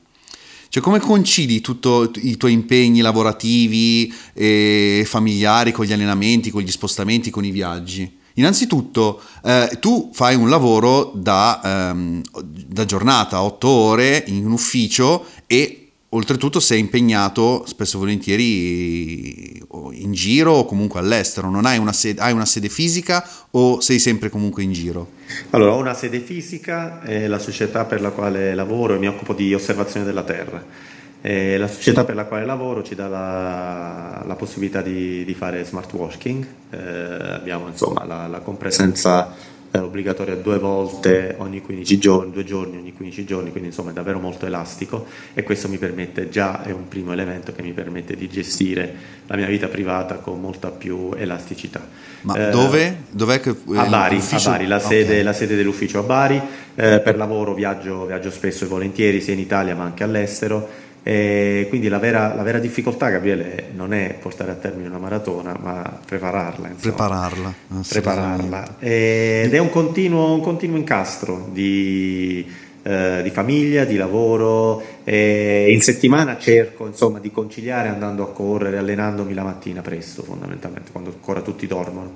[0.69, 6.71] Cioè, come concili tutti i tuoi impegni lavorativi e familiari con gli allenamenti, con gli
[6.71, 8.23] spostamenti, con i viaggi?
[8.35, 11.61] Innanzitutto, eh, tu fai un lavoro da,
[11.93, 15.84] ehm, da giornata, otto ore in un ufficio e
[16.15, 19.63] oltretutto sei impegnato spesso e volentieri
[19.93, 23.99] in giro o comunque all'estero, non hai una, sede, hai una sede fisica o sei
[23.99, 25.09] sempre comunque in giro?
[25.51, 29.35] Allora, ho una sede fisica, è la società per la quale lavoro e mi occupo
[29.35, 30.93] di osservazione della Terra.
[31.21, 35.65] E la società per la quale lavoro ci dà la, la possibilità di, di, fare
[35.65, 39.35] smart working, eh, abbiamo insomma la, la compresenza
[39.75, 43.93] è obbligatoria due volte ogni 15 giorni, due giorni ogni 15 giorni, quindi insomma è
[43.93, 45.05] davvero molto elastico
[45.35, 48.95] e questo mi permette già, è un primo elemento che mi permette di gestire
[49.27, 51.85] la mia vita privata con molta più elasticità.
[52.21, 52.99] Ma eh, dove?
[53.11, 55.23] Dov'è che, eh, a Bari, a Bari la, sede, okay.
[55.25, 56.41] la, sede, dell'ufficio a Bari,
[56.77, 60.69] eh, per lavoro viaggio, viaggio spesso e volentieri sia in Italia ma anche all'estero
[61.07, 65.55] E quindi la vera, la vera, difficoltà, Gabriele, non è portare a termine una maratona,
[65.61, 66.69] ma prepararla.
[66.69, 66.95] Insomma.
[66.95, 67.55] Prepararla.
[67.87, 68.77] Prepararla.
[68.79, 72.51] Ed è un continuo, un continuo incastro di,
[72.83, 74.83] eh, di, famiglia, di lavoro.
[75.05, 80.91] E in settimana cerco insomma, di conciliare andando a correre, allenandomi la mattina presto, fondamentalmente,
[80.91, 82.13] quando ancora tutti dormono.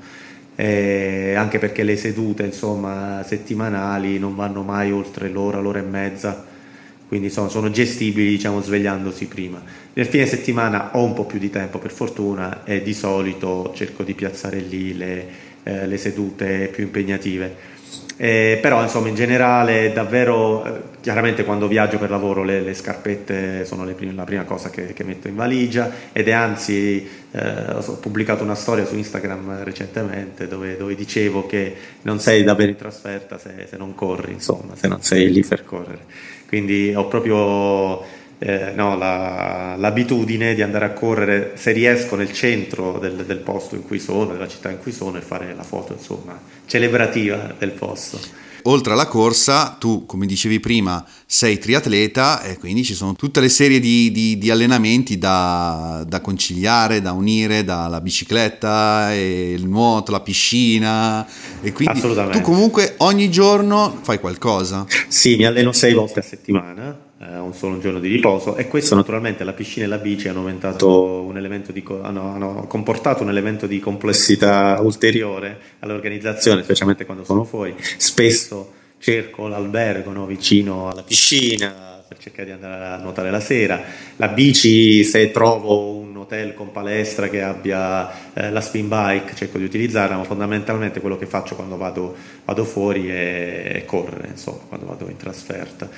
[0.54, 6.47] Eh, anche perché le sedute insomma, settimanali non vanno mai oltre l'ora, l'ora e mezza
[7.08, 9.60] quindi sono, sono gestibili diciamo, svegliandosi prima.
[9.94, 14.02] Nel fine settimana ho un po' più di tempo per fortuna e di solito cerco
[14.02, 15.28] di piazzare lì le,
[15.62, 17.76] eh, le sedute più impegnative.
[18.20, 23.64] Eh, però insomma in generale davvero eh, chiaramente quando viaggio per lavoro le, le scarpette
[23.64, 27.70] sono le prime, la prima cosa che, che, metto in valigia ed è anzi eh,
[27.70, 32.76] ho pubblicato una storia su Instagram recentemente dove, dove dicevo che non sei davvero in
[32.76, 36.04] trasferta se, se non corri insomma se non sei lì per correre.
[36.48, 38.02] Quindi ho proprio
[38.38, 43.74] eh, no, la, l'abitudine di andare a correre se riesco nel centro del, del, posto
[43.74, 47.70] in cui sono, della città in cui sono e fare la foto insomma celebrativa del
[47.72, 48.46] posto.
[48.64, 53.48] Oltre alla corsa, tu come dicevi prima sei triatleta e quindi ci sono tutte le
[53.48, 60.20] serie di, di, di allenamenti da, da, conciliare, da unire, dalla bicicletta, il nuoto, la
[60.20, 61.26] piscina
[61.62, 64.86] e quindi tu comunque ogni giorno fai qualcosa.
[65.06, 68.94] Sì, mi alleno sei volte a settimana eh, un solo giorno di riposo e questo
[68.94, 74.78] naturalmente la piscina e la bici hanno, di, hanno, hanno comportato un elemento di complessità
[74.80, 77.74] ulteriore all'organizzazione, specialmente quando sono fuori.
[77.78, 83.82] Spesso cerco l'albergo no, vicino alla piscina per cercare di andare a nuotare la sera.
[84.16, 89.58] La bici, se trovo un hotel con palestra che abbia eh, la spin bike, cerco
[89.58, 92.16] di utilizzarla, ma fondamentalmente quello che faccio quando vado,
[92.46, 95.88] vado fuori è, è correre, insomma, quando vado in trasferta.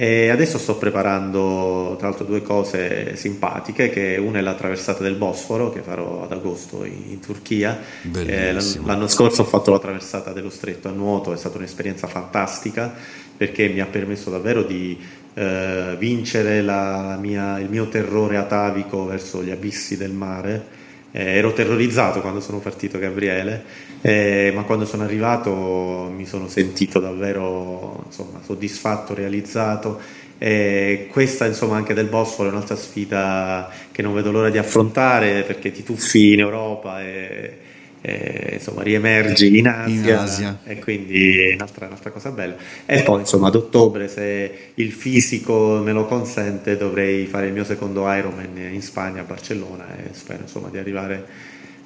[0.00, 5.16] E adesso sto preparando tra l'altro due cose simpatiche, che una è la traversata del
[5.16, 7.80] Bosforo che farò ad agosto in, Turchia.
[8.14, 12.94] Eh, l'anno scorso ho fatto la traversata dello stretto a nuoto, è stata un'esperienza fantastica
[13.36, 14.96] perché mi ha permesso davvero di
[15.34, 20.76] eh, vincere mia, il mio terrore atavico verso gli abissi del mare.
[21.10, 23.64] Eh, ero terrorizzato quando sono partito Gabriele,
[24.00, 30.00] eh, ma quando sono arrivato mi sono sentito davvero insomma, soddisfatto, realizzato.
[30.40, 35.42] E questa insomma anche del Bosforo è un'altra sfida che non vedo l'ora di affrontare
[35.42, 37.58] perché ti tuffi in Europa e
[38.00, 42.54] eh, insomma riemergi in Asia, in Asia, e quindi è un'altra, un'altra, cosa bella
[42.86, 47.64] e poi insomma ad ottobre se il fisico me lo consente dovrei fare il mio
[47.64, 51.26] secondo Ironman in Spagna a Barcellona e spero insomma di arrivare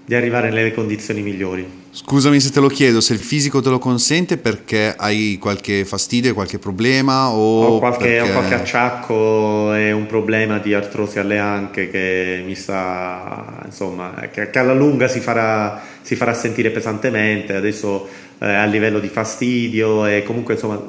[0.04, 1.80] di arrivare nelle condizioni migliori.
[1.94, 6.32] Scusami se te lo chiedo, se il fisico te lo consente perché hai qualche fastidio,
[6.32, 8.20] qualche problema o ho qualche, perché...
[8.20, 14.48] ho qualche acciacco e un problema di artrosi alle anche che mi sta, insomma, che,
[14.48, 20.06] che alla lunga si farà, si farà, sentire pesantemente, adesso eh, a livello di fastidio
[20.06, 20.82] e comunque insomma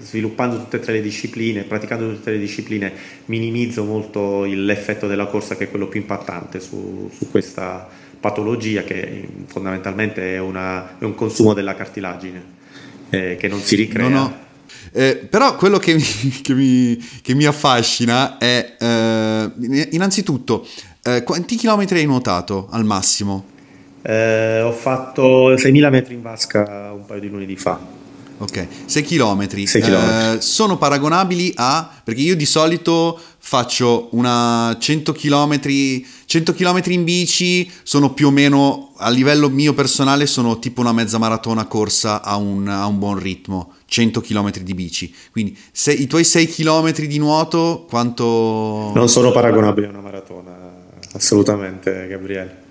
[0.00, 2.92] sviluppando tutte e tre le discipline, praticando tutte le discipline
[3.26, 9.28] minimizzo molto l'effetto della corsa che è quello più impattante su, su questa patologia che
[9.48, 12.42] fondamentalmente è, una, è un consumo della cartilagine
[13.10, 14.08] eh, che non si ricrea.
[14.08, 14.36] No, no.
[14.92, 16.02] Eh, però quello che mi,
[16.40, 19.50] che mi, che mi affascina è eh,
[19.90, 20.66] innanzitutto
[21.02, 23.44] eh, quanti chilometri hai nuotato al massimo?
[24.00, 27.78] Eh, ho fatto 6.000 metri in vasca un paio di lunedì fa.
[28.38, 29.46] Ok, 6 km.
[29.66, 30.38] 6 km.
[30.38, 31.90] sono paragonabili a...
[32.02, 35.60] perché io di solito faccio una 100 km,
[36.24, 40.94] 100 km in bici, sono più o meno a livello mio personale sono tipo una
[40.94, 45.14] mezza maratona corsa a un, a un buon ritmo, 100 km di bici.
[45.30, 48.92] Quindi se, i tuoi 6 km di nuoto quanto...
[48.94, 50.52] Non sono paragonabili a una maratona,
[51.12, 52.62] assolutamente Gabriele.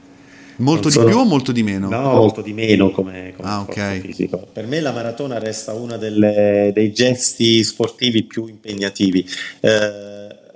[0.56, 1.06] Molto sono...
[1.06, 1.88] di più o molto di meno?
[1.88, 4.00] No, molto di meno come, come ah, okay.
[4.02, 4.48] fisico.
[4.52, 9.24] Per me la maratona resta uno dei gesti sportivi più impegnativi.
[9.60, 10.13] Eh,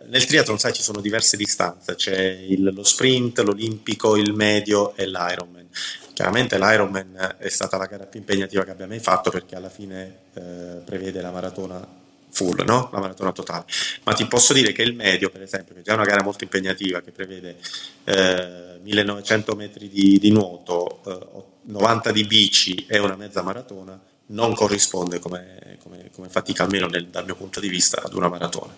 [0.08, 5.05] nel triathlon sai ci sono diverse distanze, c'è il, lo sprint, l'olimpico, il medio e
[5.05, 5.68] l'Ironman.
[6.14, 10.20] Chiaramente l'Ironman è stata la gara più impegnativa che abbia mai fatto perché alla fine
[10.34, 12.89] eh, prevede la maratona full, no?
[12.91, 13.66] la maratona totale.
[14.03, 16.43] Ma ti posso dire che il medio, per esempio, che è già una gara molto
[16.43, 17.58] impegnativa che prevede
[18.03, 24.53] eh, 1900 metri di, di nuoto, eh, 90 di bici e una mezza maratona, non
[24.53, 28.73] corrisponde come, come, come fatica, almeno nel, dal mio punto di vista, ad una maratona.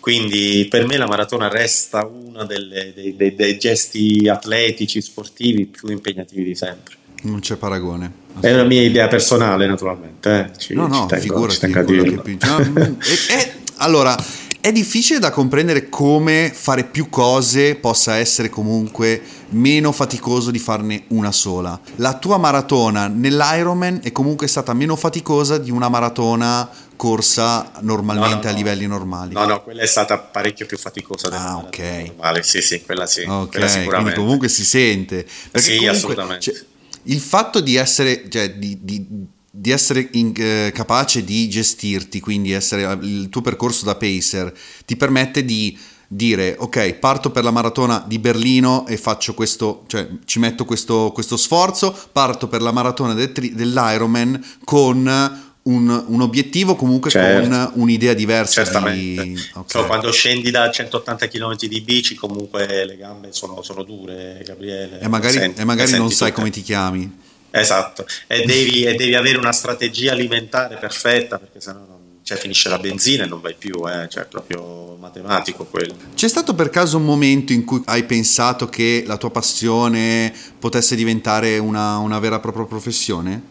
[0.00, 6.44] Quindi per me la maratona resta uno dei, dei, dei gesti atletici, sportivi più impegnativi
[6.44, 6.94] di sempre.
[7.22, 8.26] Non c'è paragone.
[8.40, 10.52] È una mia idea personale, naturalmente.
[10.52, 10.58] Eh.
[10.58, 11.54] Ci, no, no, ci tengo, figurati.
[11.54, 12.22] Ci tengo a dirlo.
[12.22, 12.30] Che...
[12.38, 19.22] e, e, allora, è è difficile da comprendere come fare più cose possa essere comunque
[19.50, 21.78] meno faticoso di farne una sola.
[21.96, 28.42] La tua maratona nell'Ironman è comunque stata meno faticosa di una maratona corsa normalmente no,
[28.42, 29.32] no, a livelli normali.
[29.32, 31.78] No, no, quella è stata parecchio più faticosa della ah, ok.
[32.06, 32.42] normale.
[32.42, 33.22] Sì, sì, quella sì.
[33.22, 34.02] Ok, quella sicuramente.
[34.02, 35.24] quindi comunque si sente.
[35.50, 36.40] Perché sì, comunque, assolutamente.
[36.42, 36.64] Cioè,
[37.04, 39.06] il fatto di essere, cioè, di, di,
[39.50, 44.52] di essere in, eh, capace di gestirti, quindi essere il tuo percorso da pacer,
[44.84, 45.78] ti permette di
[46.10, 51.10] dire ok parto per la maratona di Berlino e faccio questo cioè ci metto questo,
[51.12, 57.48] questo sforzo parto per la maratona del tri- dell'Ironman con un, un obiettivo comunque certo.
[57.48, 58.64] con un'idea diversa.
[58.64, 59.22] Certamente.
[59.22, 59.32] Di...
[59.50, 59.64] Okay.
[59.66, 64.98] Cioè, quando scendi da 180 km di bici comunque le gambe sono, sono dure, Gabriele.
[65.00, 67.26] E magari, senti, e magari non sai come ti chiami.
[67.50, 71.97] Esatto, e devi, e devi, avere una strategia alimentare perfetta perché sennò non,
[72.28, 74.06] cioè, finisce la benzina e non vai più, eh?
[74.10, 75.94] cioè è proprio matematico quello.
[76.14, 80.94] C'è stato per caso un momento in cui hai pensato che la tua passione potesse
[80.94, 83.42] diventare una, una vera e propria professione?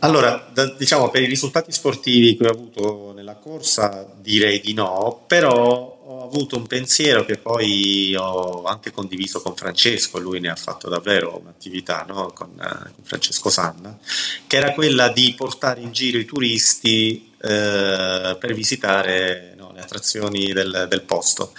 [0.00, 5.24] Allora, da, diciamo per i risultati sportivi che ho avuto nella corsa direi di no,
[5.26, 5.95] però
[6.26, 11.38] avuto un pensiero che poi ho anche condiviso con Francesco, lui ne ha fatto davvero
[11.40, 12.32] un'attività no?
[12.34, 13.98] con, uh, con, Francesco Sanna,
[14.46, 17.38] che era quella di portare in giro i turisti uh,
[18.38, 21.52] per visitare no, le attrazioni del, del posto.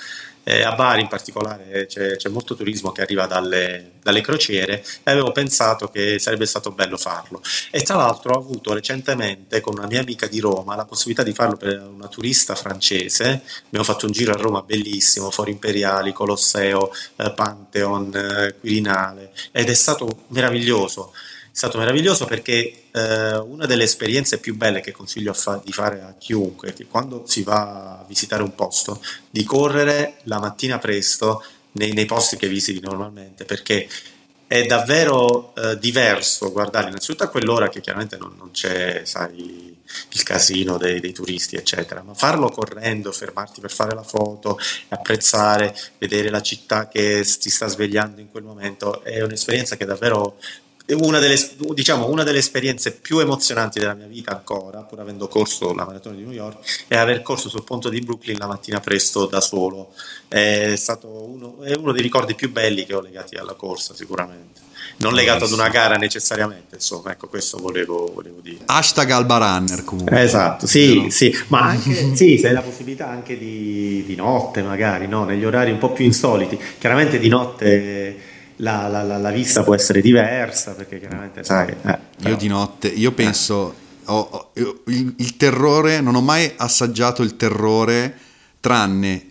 [0.50, 5.12] Eh, a Bari in particolare c'è, c'è, molto turismo che arriva dalle, dalle, crociere e
[5.12, 7.42] avevo pensato che sarebbe stato bello farlo.
[7.70, 11.34] E tra l'altro ho avuto recentemente con una mia amica di Roma la possibilità di
[11.34, 13.42] farlo per una turista francese.
[13.66, 19.70] Abbiamo fatto un giro a Roma bellissimo, Fori Imperiali, Colosseo, eh, Pantheon, eh, Quirinale ed
[19.70, 21.12] è stato meraviglioso
[21.58, 26.14] stato meraviglioso perché eh, una delle esperienze più belle che consiglio fa- di fare a
[26.16, 31.94] chiunque che quando si va a visitare un posto, di correre la mattina presto nei,
[31.94, 33.90] nei posti che visiti normalmente, perché
[34.46, 39.76] è davvero eh, diverso guardare innanzitutto a quell'ora che chiaramente non, non c'è, sai,
[40.12, 45.76] il casino dei, dei, turisti, eccetera, ma farlo correndo, fermarti per fare la foto, apprezzare,
[45.98, 50.38] vedere la città che ti sta svegliando in quel momento, è un'esperienza che davvero
[50.94, 51.38] una delle,
[51.74, 56.16] diciamo, una delle esperienze più emozionanti della mia vita ancora, pur avendo corso la maratona
[56.16, 59.94] di New York, è aver corso sul ponte di Brooklyn la mattina presto da solo.
[60.28, 64.62] È stato uno, è uno dei ricordi più belli che ho legati alla corsa, sicuramente.
[65.00, 68.64] Non legato ad una gara necessariamente, insomma, ecco, questo volevo, volevo dire.
[68.66, 70.22] Hashtag Alba Runner comunque.
[70.22, 71.10] Esatto, sì, no.
[71.10, 75.26] sì, ma anche, sì, se hai la possibilità anche di, di notte magari, no?
[75.26, 76.58] negli orari un po' più insoliti.
[76.80, 82.00] Chiaramente di notte la, la, la, la, vista può essere diversa perché chiaramente sai eh,
[82.30, 84.02] io di notte io penso eh.
[84.06, 88.18] ho, ho, il, il, terrore non ho mai assaggiato il terrore
[88.60, 89.30] tranne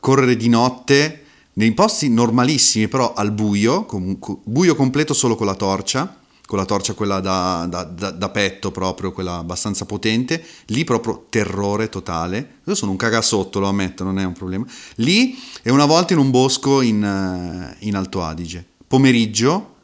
[0.00, 5.54] correre di notte nei posti normalissimi però al buio comunque, buio completo solo con la
[5.54, 6.20] torcia
[6.52, 11.24] con la torcia quella da, da, da, da, petto proprio, quella abbastanza potente, lì proprio
[11.30, 12.56] terrore totale.
[12.64, 14.66] Io sono un cagasotto, lo ammetto, non è un problema.
[14.96, 18.62] Lì e una volta in un bosco in, eh, in Alto Adige.
[18.86, 19.76] Pomeriggio,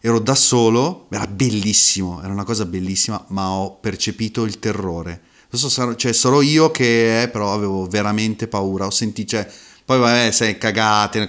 [0.00, 5.22] ero da solo, era bellissimo, era una cosa bellissima, ma ho percepito il terrore.
[5.46, 9.48] Adesso sarò, cioè, sarò io che eh, però avevo veramente paura, ho sentito, cioè,
[9.84, 11.28] poi vabbè, sei cagate,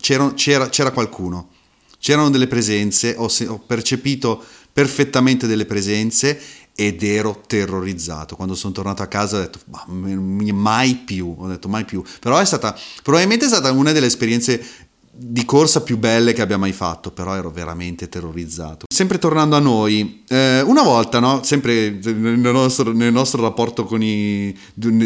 [0.00, 1.50] c'era, c'era, c'era qualcuno
[1.98, 4.42] C'erano delle presenze, ho, ho percepito
[4.72, 6.40] perfettamente delle presenze
[6.74, 8.36] ed ero terrorizzato.
[8.36, 12.04] Quando sono tornato a casa ho detto mai più, ho detto mai più.
[12.20, 14.86] Però è stata, probabilmente è stata una delle esperienze
[15.20, 18.86] di corsa più belle che abbia mai fatto, però ero veramente terrorizzato.
[18.88, 21.42] Sempre tornando a noi, eh, una volta, no?
[21.42, 24.56] sempre nel nostro, nel nostro rapporto i,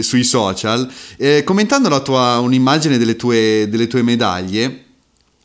[0.01, 0.87] sui social,
[1.17, 4.85] eh, commentando tua, un'immagine delle tue, delle tue medaglie,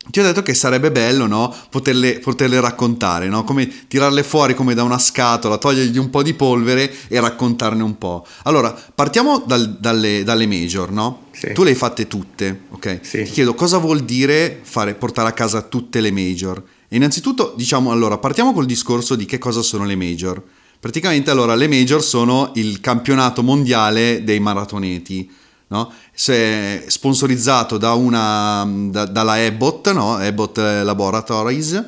[0.10, 1.54] ti ho detto che sarebbe bello no?
[1.70, 3.44] poterle, poterle, raccontare, no?
[3.44, 7.98] come tirarle fuori come da una scatola, togliergli un po' di polvere e raccontarne un
[7.98, 8.26] po'.
[8.44, 11.26] Allora, partiamo dal, dalle, dalle, major, no?
[11.32, 11.52] Sì.
[11.54, 13.00] Tu le hai fatte tutte, ok?
[13.02, 13.24] Sì.
[13.24, 16.64] Ti chiedo cosa vuol dire fare, portare a casa tutte le major.
[16.88, 20.42] E innanzitutto, diciamo, allora, partiamo col discorso di che cosa sono le major.
[20.80, 25.30] Praticamente, allora, le major sono il campionato mondiale dei maratoneti
[25.68, 25.92] no?
[26.14, 30.16] sponsorizzato da una, da, dalla Abbott, no?
[30.16, 31.86] Abbott Laboratories,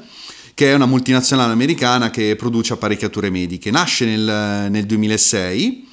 [0.53, 3.71] che è una multinazionale americana che produce apparecchiature mediche.
[3.71, 5.87] Nasce nel, nel 2006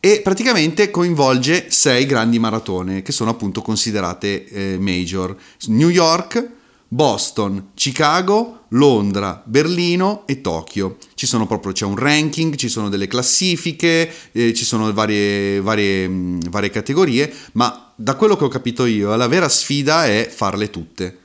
[0.00, 5.36] e praticamente coinvolge sei grandi maratone che sono appunto considerate eh, major.
[5.66, 6.58] New York,
[6.92, 10.96] Boston, Chicago, Londra, Berlino e Tokyo.
[11.14, 16.08] Ci sono proprio, c'è un ranking, ci sono delle classifiche, eh, ci sono varie, varie,
[16.08, 20.68] mh, varie categorie, ma da quello che ho capito io, la vera sfida è farle
[20.70, 21.18] tutte.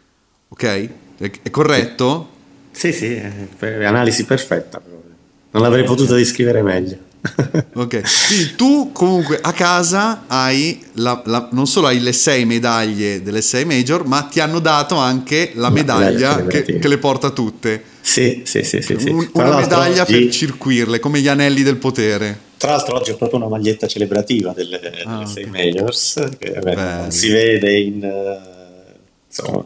[0.50, 0.64] Ok?
[1.18, 2.30] È, è corretto?
[2.70, 4.80] Sì, sì, è analisi perfetta.
[5.50, 6.98] Non l'avrei potuto descrivere meglio.
[7.74, 13.22] ok, quindi tu comunque a casa hai la, la, non solo hai le sei medaglie
[13.24, 17.84] delle sei major, ma ti hanno dato anche la medaglia che, che, le porta tutte.
[18.02, 18.82] Sì, sì, sì.
[18.82, 19.10] sì, sì.
[19.10, 20.20] Un, una medaglia oggi...
[20.20, 22.40] per circuirle, come gli anelli del potere.
[22.58, 25.66] Tra l'altro oggi ho proprio una maglietta celebrativa delle, delle ah, sei okay.
[25.66, 28.02] majors, che vabbè, si vede in...
[28.02, 28.92] Uh,
[29.28, 29.66] insomma,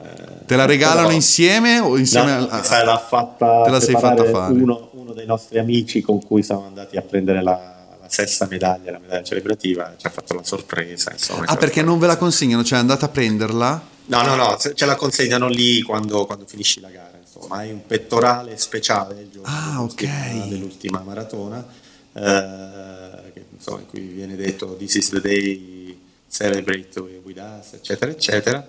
[0.50, 2.64] Te la regalano però, insieme o insieme no, a...
[2.64, 4.54] Sai, l'ha fatta te la sei fatta fare?
[4.54, 7.76] Uno, uno dei nostri amici con cui siamo andati a prendere la,
[8.08, 11.12] sesta medaglia, la medaglia celebrativa, ci ha fatto la sorpresa.
[11.12, 12.64] Insomma, ah, perché non ve la consegnano?
[12.64, 13.88] Cioè andate a prenderla?
[14.06, 17.20] No, no, no, ce la consegnano lì quando, quando finisci la gara.
[17.22, 20.50] Insomma, hai un pettorale speciale il giorno ah, okay.
[20.50, 21.64] dell'ultima maratona,
[22.14, 28.10] eh, che, insomma, in cui viene detto This is the day, celebrate with us, eccetera,
[28.10, 28.68] eccetera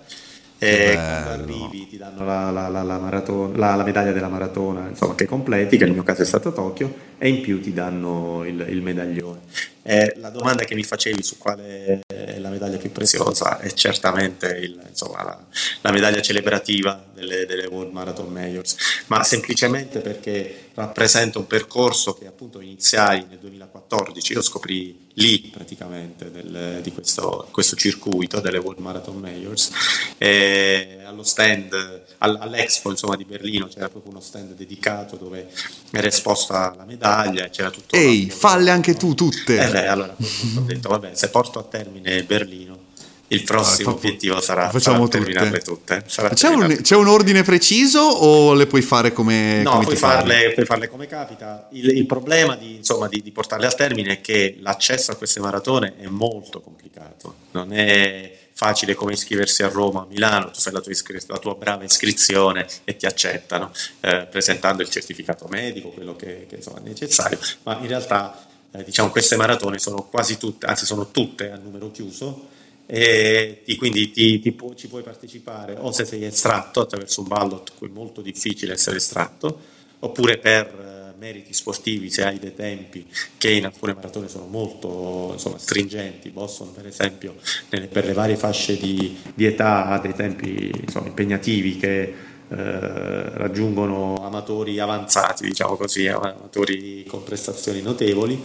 [0.63, 5.25] e quando arrivi ti danno la, la, la, maratona, la, medaglia della maratona insomma, che
[5.25, 8.81] completi, che nel mio caso è stato Tokyo, e in più ti danno il, il
[8.83, 9.39] medaglione.
[9.83, 14.47] Eh, la domanda che mi facevi su quale è la medaglia più preziosa è certamente
[14.47, 15.45] il, insomma, la,
[15.81, 18.75] la, medaglia celebrativa delle, delle, World Marathon Majors,
[19.07, 26.31] ma semplicemente perché rappresenta un percorso che appunto iniziai nel 2014, io scoprì lì praticamente
[26.31, 29.71] del, di questo, questo, circuito delle World Marathon Majors,
[30.17, 35.49] e allo stand, all'Expo insomma, di Berlino c'era proprio uno stand dedicato dove
[35.91, 37.95] era esposta la medaglia, c'era tutto...
[37.95, 39.57] Ehi, falle anche tu tutte!
[39.57, 42.89] Eh beh, allora ho detto, vabbè, se porto a termine Berlino,
[43.31, 46.03] il prossimo allora, obiettivo sarà, facciamo sarà terminarle tutte.
[46.05, 49.95] Sarà c'è, un, c'è, un, ordine preciso o le puoi fare come, no, come puoi,
[49.95, 51.69] farle, puoi farle, come capita.
[51.71, 55.39] Il, il problema di, insomma, di, di, portarle a termine è che l'accesso a queste
[55.39, 57.35] maratone è molto complicato.
[57.51, 61.37] Non è facile come iscriversi a Roma, a Milano, tu fai la tua, iscri- la
[61.37, 66.79] tua brava iscrizione e ti accettano, eh, presentando il certificato medico, quello che, che insomma,
[66.79, 71.51] è necessario, ma in realtà eh, diciamo, queste maratone sono quasi tutte, anzi sono tutte
[71.51, 72.49] a numero chiuso
[72.93, 77.73] e quindi ti, ti pu- ci puoi partecipare o se sei estratto attraverso un ballot,
[77.77, 79.59] cui è molto difficile essere estratto,
[79.99, 83.05] oppure per eh, meriti sportivi se hai dei tempi
[83.37, 87.35] che in alcune maratone sono molto insomma, stringenti, Boston per esempio
[87.69, 92.13] nelle, per le varie fasce di, di età ha dei tempi insomma, impegnativi che
[92.55, 98.43] raggiungono amatori avanzati, diciamo così, amatori con prestazioni notevoli.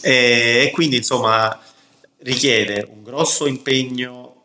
[0.00, 1.58] E, e quindi insomma
[2.18, 4.42] richiede un grosso impegno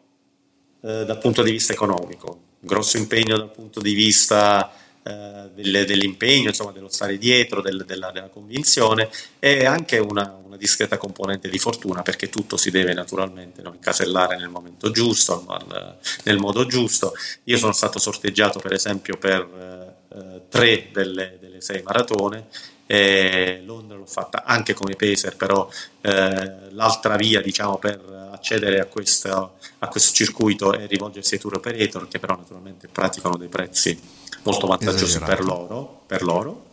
[0.82, 2.30] eh, dal punto di vista economico,
[2.62, 4.72] un grosso impegno dal punto di vista
[5.04, 10.58] eh, del, dell'impegno, insomma, dello stare dietro, del, della, della, convinzione e anche una, una,
[10.58, 15.98] discreta componente di fortuna perché tutto si deve naturalmente no, incasellare nel momento giusto, nel,
[16.24, 17.14] nel, modo giusto.
[17.46, 22.48] Io sono stato sorteggiato per esempio per eh, tre delle, delle sei maratone
[22.92, 25.70] eh, Londra l'ho fatta anche come pacer, però
[26.02, 31.58] eh, l'altra via diciamo, per accedere a questo, a questo, circuito è rivolgersi ai tour
[31.58, 36.68] operator che però naturalmente praticano dei prezzi molto vantaggiosi per loro, per loro.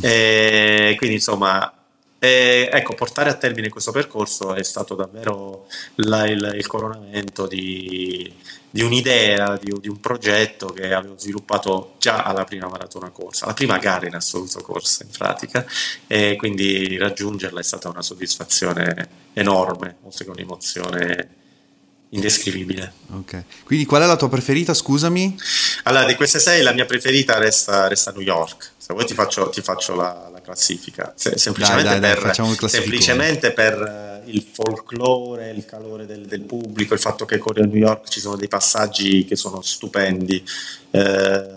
[0.00, 1.72] E quindi insomma
[2.20, 8.32] e, ecco, portare a termine questo percorso è stato davvero la, il, il, coronamento di,
[8.68, 13.54] di un'idea, di, di, un progetto che avevo sviluppato già alla prima maratona corsa, la
[13.54, 15.64] prima gara in assoluto corsa in pratica,
[16.08, 21.36] e quindi raggiungerla è stata una soddisfazione enorme, oltre che un'emozione
[22.10, 22.92] indescrivibile.
[23.12, 25.36] Ok, quindi qual è la tua preferita, scusami?
[25.84, 29.48] Allora, di queste sei la mia preferita resta, resta New York, se vuoi ti faccio,
[29.50, 35.50] ti faccio la, la, classifica, se, semplicemente, dai, dai, per, semplicemente per eh, il folklore,
[35.50, 39.24] il calore del, del, pubblico, il fatto che con New York ci sono dei passaggi
[39.24, 40.42] che sono stupendi.
[40.90, 41.56] Eh,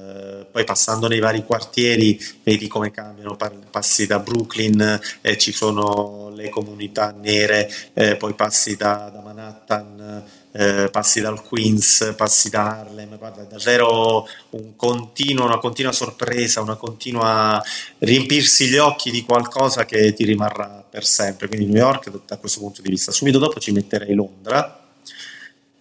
[0.51, 3.37] poi passando nei vari quartieri vedi come cambiano,
[3.69, 4.81] passi da Brooklyn
[5.21, 10.23] e eh, ci sono le comunità nere, eh, poi passi da, da Manhattan
[10.53, 16.61] eh, passi dal Queens, passi da Harlem, guarda, è davvero un continuo, una continua sorpresa,
[16.61, 17.61] una continua
[17.99, 21.47] riempirsi gli occhi di qualcosa che ti rimarrà per sempre.
[21.47, 23.11] Quindi New York da questo punto di vista.
[23.11, 24.79] Subito dopo ci metterei Londra,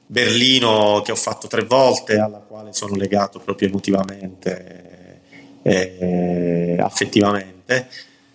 [0.06, 5.20] Berlino che ho fatto tre volte, alla quale sono legato proprio emotivamente
[5.62, 7.88] e affettivamente.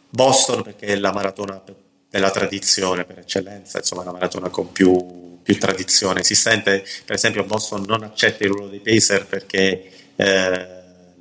[0.09, 1.61] Boston perché è la maratona
[2.09, 6.83] della tradizione per eccellenza, insomma la maratona con più più tradizione esistente.
[7.05, 10.67] Per esempio, Boston non accetta il ruolo dei Pacer perché eh,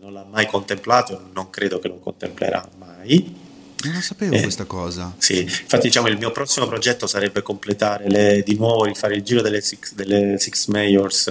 [0.01, 3.43] non l'ha mai contemplato, non credo che lo contemplerà mai.
[3.85, 5.15] Non lo sapevo eh, questa cosa.
[5.19, 9.43] Sì, infatti diciamo il mio prossimo progetto sarebbe completare le, di nuovo rifare il giro
[9.43, 11.31] delle Six, delle six Majors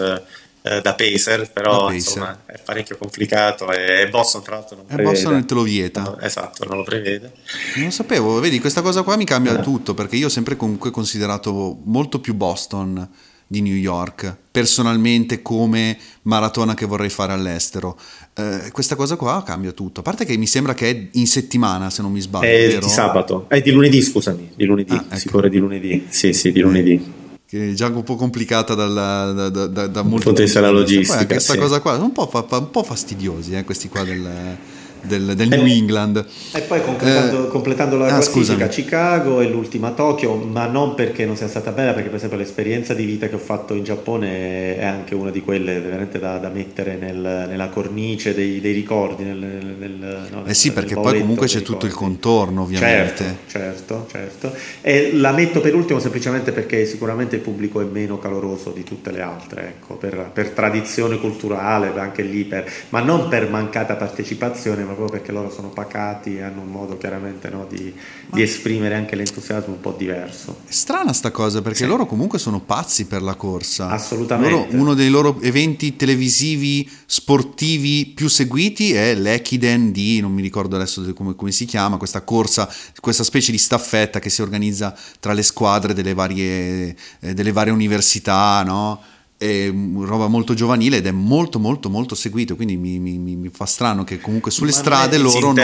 [0.63, 5.09] eh, da Pacer, però da insomma è parecchio complicato e Boston tra l'altro non prevede.
[5.09, 6.01] E Boston te lo vieta.
[6.01, 7.33] No, esatto, non lo prevede.
[7.75, 9.61] Non lo sapevo, vedi questa cosa qua mi cambia eh.
[9.61, 13.07] tutto perché io ho sempre comunque considerato molto più Boston
[13.45, 17.99] di New York, personalmente come maratona che vorrei fare all'estero.
[18.33, 19.99] Eh, questa cosa qua cambia tutto.
[19.99, 22.47] A parte che mi sembra che è in settimana, se non mi sbaglio.
[22.47, 22.79] È vero?
[22.79, 25.15] di sabato, è di lunedì, scusami, di lunedì, ah, ecco.
[25.17, 26.05] si corre di lunedì.
[26.09, 27.21] Sì, sì, di lunedì.
[27.53, 30.71] Che è già un po' complicata dal, da, da, da, molti punti di vista la
[30.71, 31.23] logistica.
[31.27, 31.59] questa sì.
[31.59, 34.57] cosa qua, un po', fa, un po fastidiosi, eh, questi qua del
[35.03, 36.25] del, del New England.
[36.53, 41.25] E poi completando, eh, completando la ah, classifica, Chicago e l'ultima Tokyo, ma non perché
[41.25, 44.77] non sia stata bella, perché per esempio l'esperienza di vita che ho fatto in Giappone
[44.77, 49.23] è anche una di quelle veramente da, da mettere nel, nella cornice dei, dei ricordi.
[49.23, 53.23] Nel, nel, no, eh sì, perché poi comunque c'è tutto il contorno, ovviamente.
[53.47, 54.53] Certo, certo, certo.
[54.81, 59.11] E la metto per ultimo semplicemente perché sicuramente il pubblico è meno caloroso di tutte
[59.11, 64.83] le altre, ecco, per, per tradizione culturale, anche lì, per, ma non per mancata partecipazione,
[64.83, 67.93] ma proprio perché loro sono pacati e hanno un modo chiaramente no, di,
[68.31, 70.57] di, esprimere anche l'entusiasmo un po' diverso.
[70.65, 71.85] È strana sta cosa perché sì.
[71.85, 73.89] loro comunque sono pazzi per la corsa.
[73.89, 74.49] Assolutamente.
[74.49, 80.75] Loro, uno dei loro eventi televisivi sportivi più seguiti è l'Ekiden di, non mi ricordo
[80.75, 82.69] adesso come, come si chiama, questa corsa,
[82.99, 87.71] questa specie di staffetta che si organizza tra le squadre delle varie, eh, delle varie
[87.73, 89.01] università, no?
[89.43, 93.65] È roba molto giovanile ed è molto molto molto seguito quindi mi, mi, mi fa
[93.65, 95.55] strano che comunque sulle Ma strade non loro non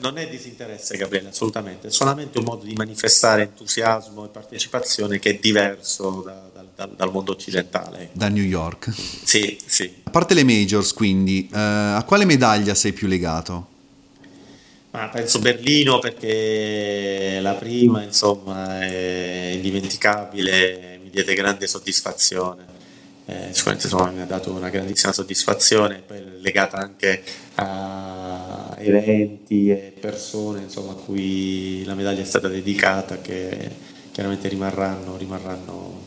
[0.00, 1.88] non è disinteresse Gabriele assolutamente.
[1.88, 7.10] È solamente un modo di manifestare entusiasmo e partecipazione che è diverso da, da, dal
[7.10, 8.10] mondo occidentale.
[8.12, 8.92] Da New York.
[9.24, 9.92] Sì sì.
[10.04, 13.74] A parte le majors quindi eh, a quale medaglia sei più legato?
[14.90, 22.75] Ma penso Berlino perché la prima insomma è indimenticabile mi diede grande soddisfazione
[23.28, 26.04] eh, sicuramente insomma, mi ha dato una grandissima soddisfazione,
[26.38, 27.22] legata anche
[27.56, 33.70] a eventi e persone insomma, a cui la medaglia è stata dedicata che
[34.12, 36.00] chiaramente rimarranno, rimarranno,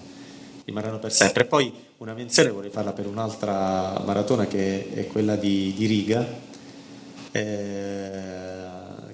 [0.64, 1.44] rimarranno per sempre.
[1.44, 6.26] Poi una menzione vorrei farla per un'altra maratona che è quella di, di Riga,
[7.32, 8.68] eh,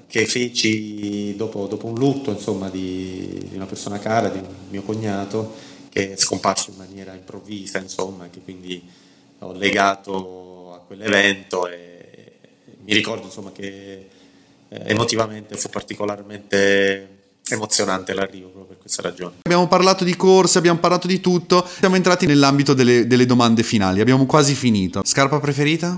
[0.08, 4.84] che feci dopo, dopo un lutto insomma, di, di una persona cara, di un mio
[4.84, 8.84] cognato, che è scomparso in maniera improvvisa, insomma, che quindi
[9.40, 12.34] ho legato a quell'evento e
[12.84, 14.08] mi ricordo insomma, che
[14.68, 17.10] eh, emotivamente fu particolarmente
[17.48, 19.36] emozionante l'arrivo proprio per questa ragione.
[19.44, 24.02] Abbiamo parlato di corse, abbiamo parlato di tutto, siamo entrati nell'ambito delle, delle domande finali,
[24.02, 25.02] abbiamo quasi finito.
[25.06, 25.98] Scarpa preferita?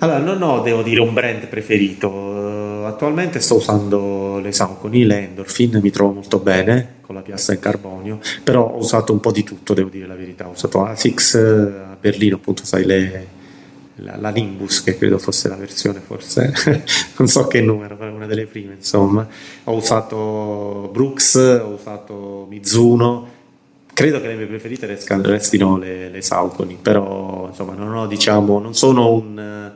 [0.00, 2.84] Allora, non ho, devo dire, un brand preferito.
[2.84, 7.60] Attualmente sto usando le Saucony, le Endorphin, mi trovo molto bene con la piastra in
[7.60, 10.48] carbonio, però ho usato un po' di tutto, devo dire la verità.
[10.48, 13.26] Ho usato ASICS a Berlino, appunto, sai, le,
[13.96, 16.52] la, la, Nimbus, che credo fosse la versione, forse,
[17.16, 19.26] non so che numero, però una delle prime, insomma.
[19.64, 23.28] Ho usato Brooks, ho usato Mizuno,
[23.92, 28.74] credo che le mie preferite restino le, le Saucony, però insomma non ho, diciamo, non
[28.74, 29.72] sono un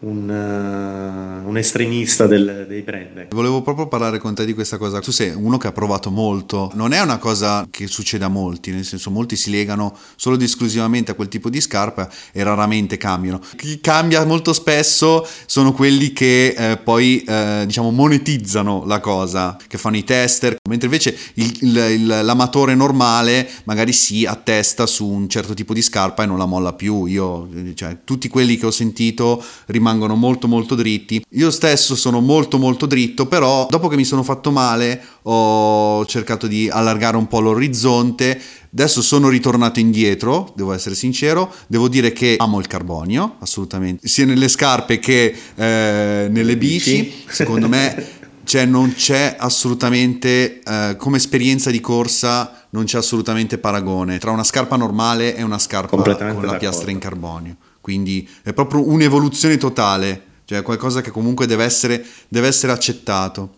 [0.00, 3.28] un, uh, un estremista del, dei brand.
[3.30, 5.00] Volevo proprio parlare con te di questa cosa.
[5.00, 8.70] Tu sei uno che ha provato molto, non è una cosa che succede a molti,
[8.70, 12.96] nel senso molti si legano solo ed esclusivamente a quel tipo di scarpa e raramente
[12.96, 13.40] cambiano.
[13.56, 19.76] Chi cambia molto spesso sono quelli che eh, poi eh, diciamo monetizzano la cosa, che
[19.76, 25.28] fanno i tester, mentre invece il, il, il, l'amatore normale magari si attesta su un
[25.28, 27.04] certo tipo di scarpa e non la molla più.
[27.04, 31.24] Io, cioè, tutti quelli che ho sentito rimangono rimangono molto molto dritti.
[31.30, 36.46] Io stesso sono molto molto dritto, però dopo che mi sono fatto male ho cercato
[36.46, 38.40] di allargare un po' l'orizzonte.
[38.72, 44.24] Adesso sono ritornato indietro, devo essere sincero, devo dire che amo il carbonio, assolutamente, sia
[44.24, 47.12] nelle scarpe che eh, nelle bici.
[47.26, 54.18] Secondo me cioè non c'è assolutamente eh, come esperienza di corsa non c'è assolutamente paragone
[54.18, 57.56] tra una scarpa normale e una scarpa con la piastra in carbonio
[57.90, 63.56] quindi è proprio un'evoluzione totale, cioè qualcosa che comunque deve essere, deve essere accettato.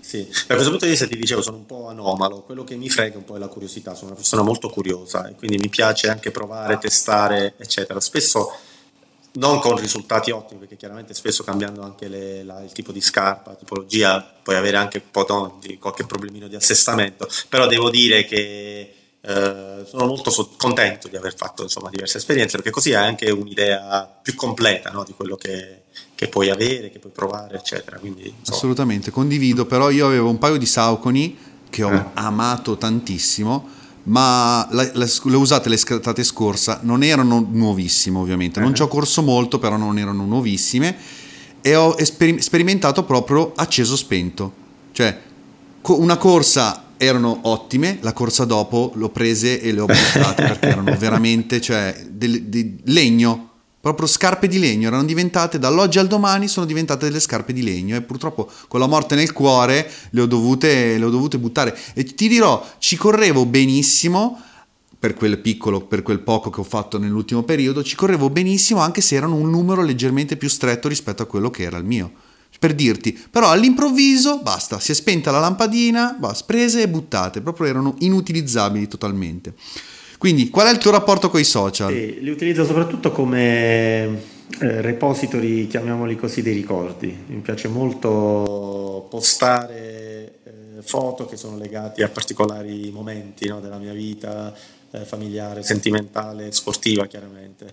[0.00, 2.88] Sì, da questo punto di vista ti dicevo sono un po' anomalo, quello che mi
[2.88, 6.08] frega un po' è la curiosità, sono una persona molto curiosa e quindi mi piace
[6.08, 8.00] anche provare, testare, eccetera.
[8.00, 8.50] Spesso
[9.34, 13.54] non con risultati ottimi, perché chiaramente spesso cambiando anche le, la, il tipo di scarpa,
[13.54, 18.94] tipologia, puoi avere anche un po' di qualche problemino di assestamento, però devo dire che
[19.22, 23.30] eh, sono molto so- contento di aver fatto insomma, diverse esperienze perché così hai anche
[23.30, 25.82] un'idea più completa no, di quello che,
[26.14, 27.98] che, puoi avere, che puoi provare, eccetera.
[27.98, 31.36] Quindi, Assolutamente, condivido, però io avevo un paio di Sauconi
[31.68, 32.04] che ho eh.
[32.14, 33.68] amato tantissimo,
[34.04, 38.62] ma le, le, le usate l'estate scorsa, non erano nuovissime ovviamente, eh.
[38.62, 40.96] non ci ho corso molto, però non erano nuovissime
[41.60, 44.52] e ho esper- sperimentato proprio acceso spento,
[44.92, 45.28] cioè
[45.82, 50.94] una corsa erano ottime, la corsa dopo l'ho prese e le ho buttate perché erano
[50.98, 53.48] veramente, cioè, del, di legno,
[53.80, 57.96] proprio scarpe di legno, erano diventate dall'oggi al domani sono diventate delle scarpe di legno
[57.96, 61.74] e purtroppo con la morte nel cuore le ho dovute, le ho dovute buttare.
[61.94, 64.38] E ti dirò, ci correvo benissimo
[64.98, 69.00] per quel piccolo, per quel poco che ho fatto nell'ultimo periodo, ci correvo benissimo anche
[69.00, 72.12] se erano un numero leggermente più stretto rispetto a quello che era il mio
[72.60, 77.68] per dirti, però all'improvviso basta, si è spenta la lampadina, basta, prese e buttate, proprio
[77.68, 79.54] erano inutilizzabili totalmente.
[80.18, 81.90] Quindi, qual è il tuo rapporto con i social?
[81.90, 84.04] Sì, li utilizzo soprattutto come
[84.60, 87.24] eh, repository, chiamiamoli così, dei ricordi.
[87.28, 93.94] Mi piace molto postare eh, foto che sono legate a particolari momenti no, della mia
[93.94, 94.54] vita
[94.90, 97.72] eh, familiare, sentimentale, sportiva, chiaramente.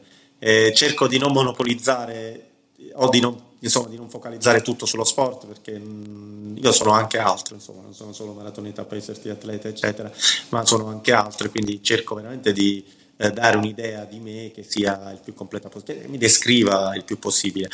[0.74, 2.46] cerco di non monopolizzare
[2.94, 7.18] o di non insomma, di non focalizzare tutto sullo sport perché mh, io sono anche
[7.18, 10.12] altro, insomma, non sono solo maratoneta, pacer, atleta, eccetera,
[10.50, 12.84] ma sono anche altro quindi cerco veramente di
[13.18, 17.04] eh, dare un'idea di me che sia il più completa possibile, che mi descriva il
[17.04, 17.70] più possibile.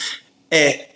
[0.47, 0.87] E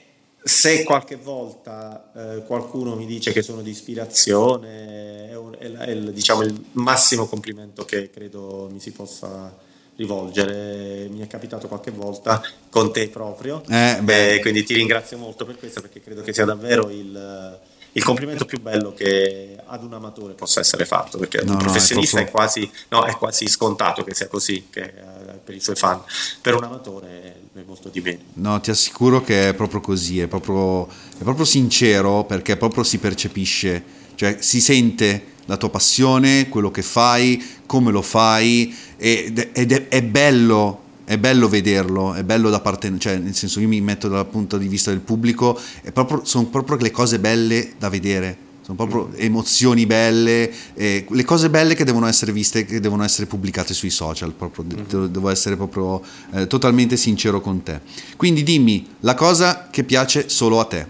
[0.42, 5.90] se qualche volta eh, qualcuno mi dice che sono di ispirazione, è, un, è, è
[5.90, 9.66] il, diciamo, il massimo complimento che credo mi si possa
[9.98, 11.08] rivolgere.
[11.10, 14.39] Mi è capitato qualche volta con te proprio, eh, beh.
[14.41, 17.60] quindi ti ringrazio molto per questo perché credo che sia davvero il,
[17.91, 22.18] il complimento più bello che ad un amatore possa essere fatto, perché no, un professionista
[22.18, 22.45] no, è, proprio...
[22.45, 26.02] è, quasi, no, è, quasi, scontato che sia così che, uh, per i suoi fan,
[26.41, 28.20] per un amatore è molto di meno.
[28.34, 33.00] No, ti assicuro che è proprio così, è proprio, è proprio sincero perché proprio si
[33.00, 33.84] percepisce,
[34.14, 40.02] cioè si sente la tua passione, quello che fai, come lo fai ed è, è
[40.04, 44.26] bello è bello vederlo, è bello da parte, cioè nel senso io mi metto dal
[44.28, 45.58] punto di vista del pubblico,
[45.93, 51.50] proprio, sono proprio le cose belle da vedere, sono proprio emozioni belle, eh, le cose
[51.50, 55.06] belle che devono essere viste, che devono essere pubblicate sui social, proprio, mm.
[55.06, 56.02] devo essere proprio
[56.34, 57.80] eh, totalmente sincero con te.
[58.18, 60.86] Quindi dimmi la cosa che piace solo a te.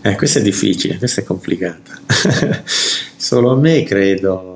[0.00, 2.00] Eh, questa è difficile, questa è complicata.
[3.16, 4.49] solo a me credo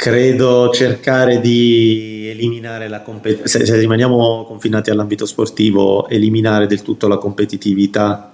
[0.00, 7.06] credo cercare di eliminare la competitività, se, se, rimaniamo confinati all'ambito sportivo, eliminare del tutto
[7.06, 8.32] la competitività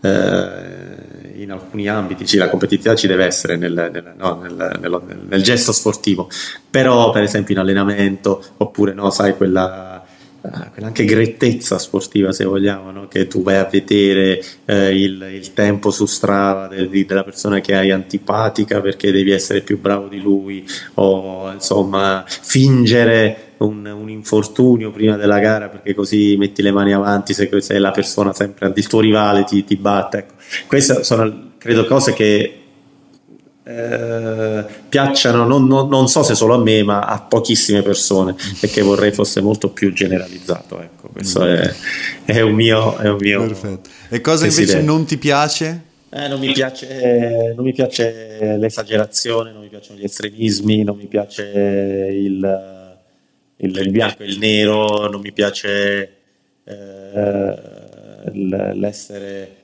[0.00, 5.42] eh, in alcuni ambiti, sì, la competitività ci deve essere nel, nel, no, nel, nel,
[5.42, 6.28] gesto sportivo,
[6.70, 9.99] però per esempio in allenamento, oppure no, sai, quella
[10.42, 13.08] anche grettezza sportiva se vogliamo, no?
[13.08, 17.60] che tu vai a vedere eh, il, il, tempo su strada de, de, della persona
[17.60, 24.08] che hai antipatica perché devi essere più bravo di lui o insomma fingere un, un
[24.08, 28.72] infortunio prima della gara perché così metti le mani avanti se, se la persona sempre
[28.74, 30.34] il tuo rivale ti, ti batte ecco.
[30.66, 32.59] queste sono credo cose che
[33.70, 38.82] eh, piacciono, non, non, non, so se solo a me, ma a pochissime persone, perché
[38.82, 40.80] vorrei fosse molto più generalizzato.
[40.80, 41.72] Ecco, questo è,
[42.24, 43.88] è, un mio, è un mio Perfetto.
[44.08, 45.82] E cosa invece non ti piace?
[46.10, 51.06] Eh, non, mi piace, non mi piace l'esagerazione, non mi piacciono gli estremismi, non mi
[51.06, 52.98] piace il,
[53.58, 56.16] il, il bianco e il nero, non mi piace
[56.64, 57.58] eh,
[58.74, 59.58] l'essere...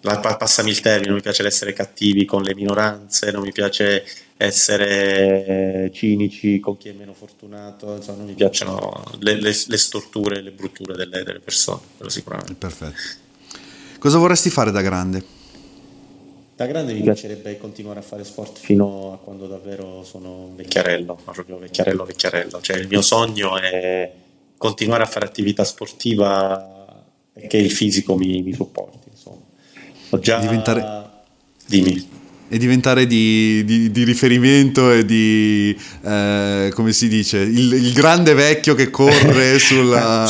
[0.00, 4.04] Eh, passami il termine, non mi piace l'essere cattivi con le minoranze, non mi piace
[4.36, 10.38] essere cinici con chi è meno fortunato, insomma, non mi piacciono le, le, le storture
[10.38, 12.54] e le brutture delle, delle persone, quello sicuramente.
[12.54, 12.96] Perfetto.
[13.98, 15.36] Cosa vorresti fare da grande?
[16.54, 21.18] Da grande mi piacerebbe continuare a fare sport fino a quando davvero sono un vecchiarello,
[21.24, 22.60] ma proprio vecchiarello, vecchiarello.
[22.60, 24.12] Cioè il mio sogno è
[24.56, 29.07] continuare a fare attività sportiva e che il fisico mi, mi supporti.
[30.10, 30.38] Ho già...
[30.38, 31.06] Diventare...
[31.66, 32.16] Dimmi.
[32.50, 38.32] E diventare di, di, di riferimento e di, eh, come si dice, il, il, grande
[38.32, 40.24] vecchio che corre sulla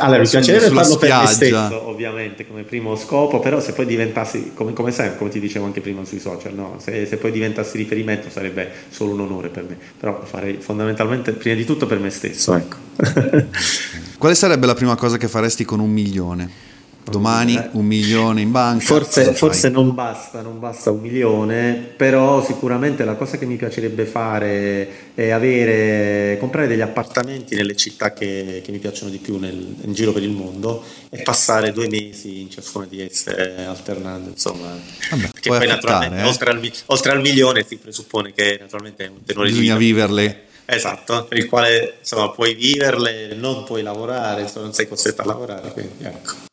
[0.00, 1.18] Allora, mi piacerebbe farlo spiaggia.
[1.18, 5.30] per me stesso, ovviamente, come primo scopo, però se poi diventassi, come, come sempre, come
[5.30, 6.78] ti dicevo anche prima sui social, no?
[6.82, 11.30] se, se, poi diventassi riferimento sarebbe solo un onore per me, però lo farei fondamentalmente,
[11.30, 12.52] prima di tutto, per me stesso.
[12.56, 12.76] Ecco.
[14.18, 16.73] Quale sarebbe la prima cosa che faresti con un milione?
[17.10, 17.68] Domani eh.
[17.72, 18.84] un milione in banca.
[18.84, 24.06] Forse, forse non basta, non basta un milione, però sicuramente la cosa che mi piacerebbe
[24.06, 29.76] fare è avere, comprare degli appartamenti nelle città che, che mi piacciono di più nel,
[29.82, 34.76] in giro per il mondo e passare due mesi in ciascuna di esse alternando, insomma.
[35.10, 36.26] Vabbè, perché poi naturalmente eh?
[36.26, 40.00] oltre, al, oltre, al, milione si presuppone che naturalmente è un tenore Bisogna di vita.
[40.00, 40.42] viverle.
[40.66, 45.26] Esatto, per il quale insomma puoi viverle, non puoi lavorare, insomma, non sei costretto a
[45.26, 46.43] lavorare, quindi ecco.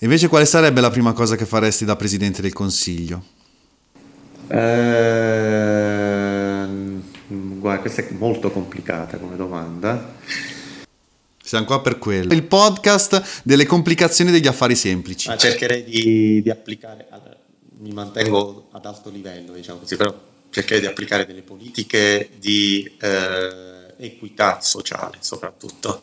[0.00, 3.24] Invece quale sarebbe la prima cosa che faresti da Presidente del Consiglio?
[4.48, 6.66] Eh,
[7.28, 10.14] guarda, questa è molto complicata come domanda.
[11.42, 12.32] Siamo qua per quello.
[12.32, 15.28] Il podcast delle complicazioni degli affari semplici.
[15.28, 17.06] Ma cercherei di, di applicare,
[17.80, 20.14] mi mantengo ad alto livello, diciamo così, però
[20.50, 26.02] cercherei di applicare delle politiche di eh, equità sociale soprattutto,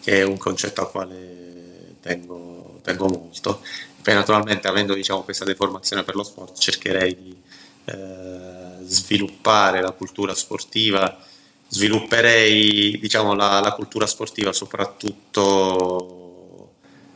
[0.00, 2.55] che è un concetto al quale tengo
[2.86, 3.60] tengo molto.
[4.00, 7.36] Poi naturalmente avendo diciamo, questa deformazione per lo sport cercherei di
[7.86, 11.18] eh, sviluppare la cultura sportiva,
[11.68, 16.16] svilupperei diciamo, la, la cultura sportiva soprattutto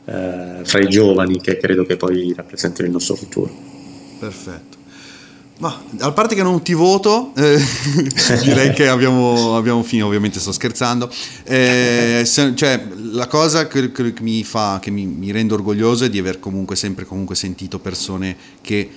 [0.05, 3.49] eh, fra i giovani che credo che poi rappresentino il nostro futuro.
[4.19, 4.79] Perfetto.
[5.61, 7.59] Ma a parte che non ti voto, eh,
[8.41, 11.07] direi che abbiamo, abbiamo, finito, ovviamente sto scherzando.
[11.43, 16.09] Eh, se, cioè, la cosa che, che, mi fa, che mi, mi rende orgoglioso è
[16.09, 18.89] di aver comunque sempre comunque sentito persone che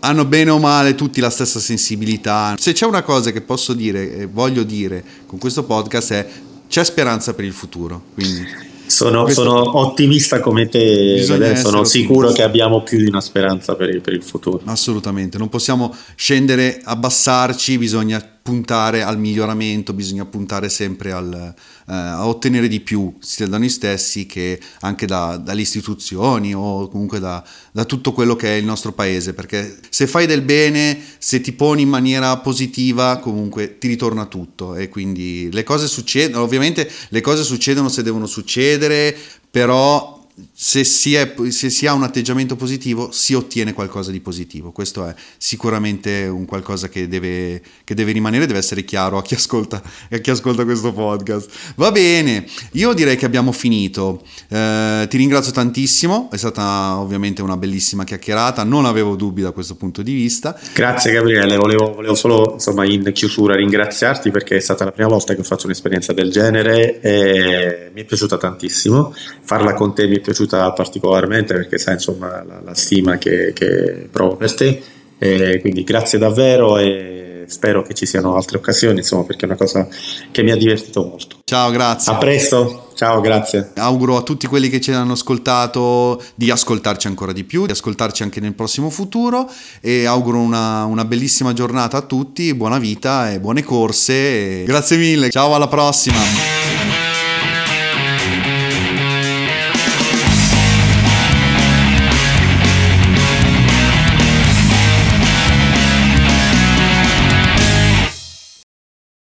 [0.00, 2.54] hanno bene o male tutti la stessa sensibilità.
[2.58, 6.28] Se c'è una cosa che posso dire e voglio dire con questo podcast è
[6.68, 8.02] c'è speranza per il futuro.
[8.14, 8.46] Quindi
[8.86, 11.24] sono, sono, ottimista come te,
[11.56, 14.60] sono sicuro che abbiamo più di una speranza per il, per il, futuro.
[14.64, 21.54] Assolutamente, non possiamo scendere, abbassarci, bisogna puntare al miglioramento, bisogna puntare sempre al, eh,
[21.86, 27.20] a ottenere di più, sia da noi stessi che anche da, dalle istituzioni o comunque
[27.20, 27.42] da,
[27.72, 31.52] da, tutto quello che è il nostro paese, perché se fai del bene, se ti
[31.52, 34.74] poni in maniera positiva, comunque ti ritorna tutto.
[34.74, 39.16] E quindi le cose succedono, ovviamente le cose succedono se devono succedere,
[39.50, 40.22] però
[40.56, 44.70] se si, è, se si, ha un atteggiamento positivo si ottiene qualcosa di positivo.
[44.70, 49.34] Questo è sicuramente un qualcosa che deve, che deve rimanere, deve essere chiaro a chi,
[49.34, 51.50] ascolta, a chi ascolta questo podcast.
[51.74, 54.22] Va bene, io direi che abbiamo finito.
[54.46, 59.74] Eh, ti ringrazio tantissimo, è stata ovviamente una bellissima chiacchierata, non avevo dubbi da questo
[59.74, 60.56] punto di vista.
[60.72, 65.34] Grazie Gabriele, volevo, volevo solo insomma, in chiusura ringraziarti perché è stata la prima volta
[65.34, 69.12] che ho fatto un'esperienza del genere e mi è piaciuta tantissimo.
[69.42, 74.08] Farla con te mi è piaciuta particolarmente perché sai insomma la, la stima che, che,
[74.10, 74.82] provo per te.
[75.18, 79.56] E quindi grazie davvero e spero che ci siano altre occasioni insomma perché è una
[79.56, 79.86] cosa
[80.30, 81.36] che mi ha divertito molto.
[81.44, 82.12] Ciao grazie.
[82.12, 82.90] A presto.
[82.94, 83.72] Ciao grazie.
[83.76, 88.22] Auguro a tutti quelli che ci hanno ascoltato di ascoltarci ancora di più di ascoltarci
[88.22, 93.40] anche nel prossimo futuro e auguro una, una bellissima giornata a tutti buona vita e
[93.40, 95.30] buone corse e grazie mille.
[95.30, 97.03] Ciao alla prossima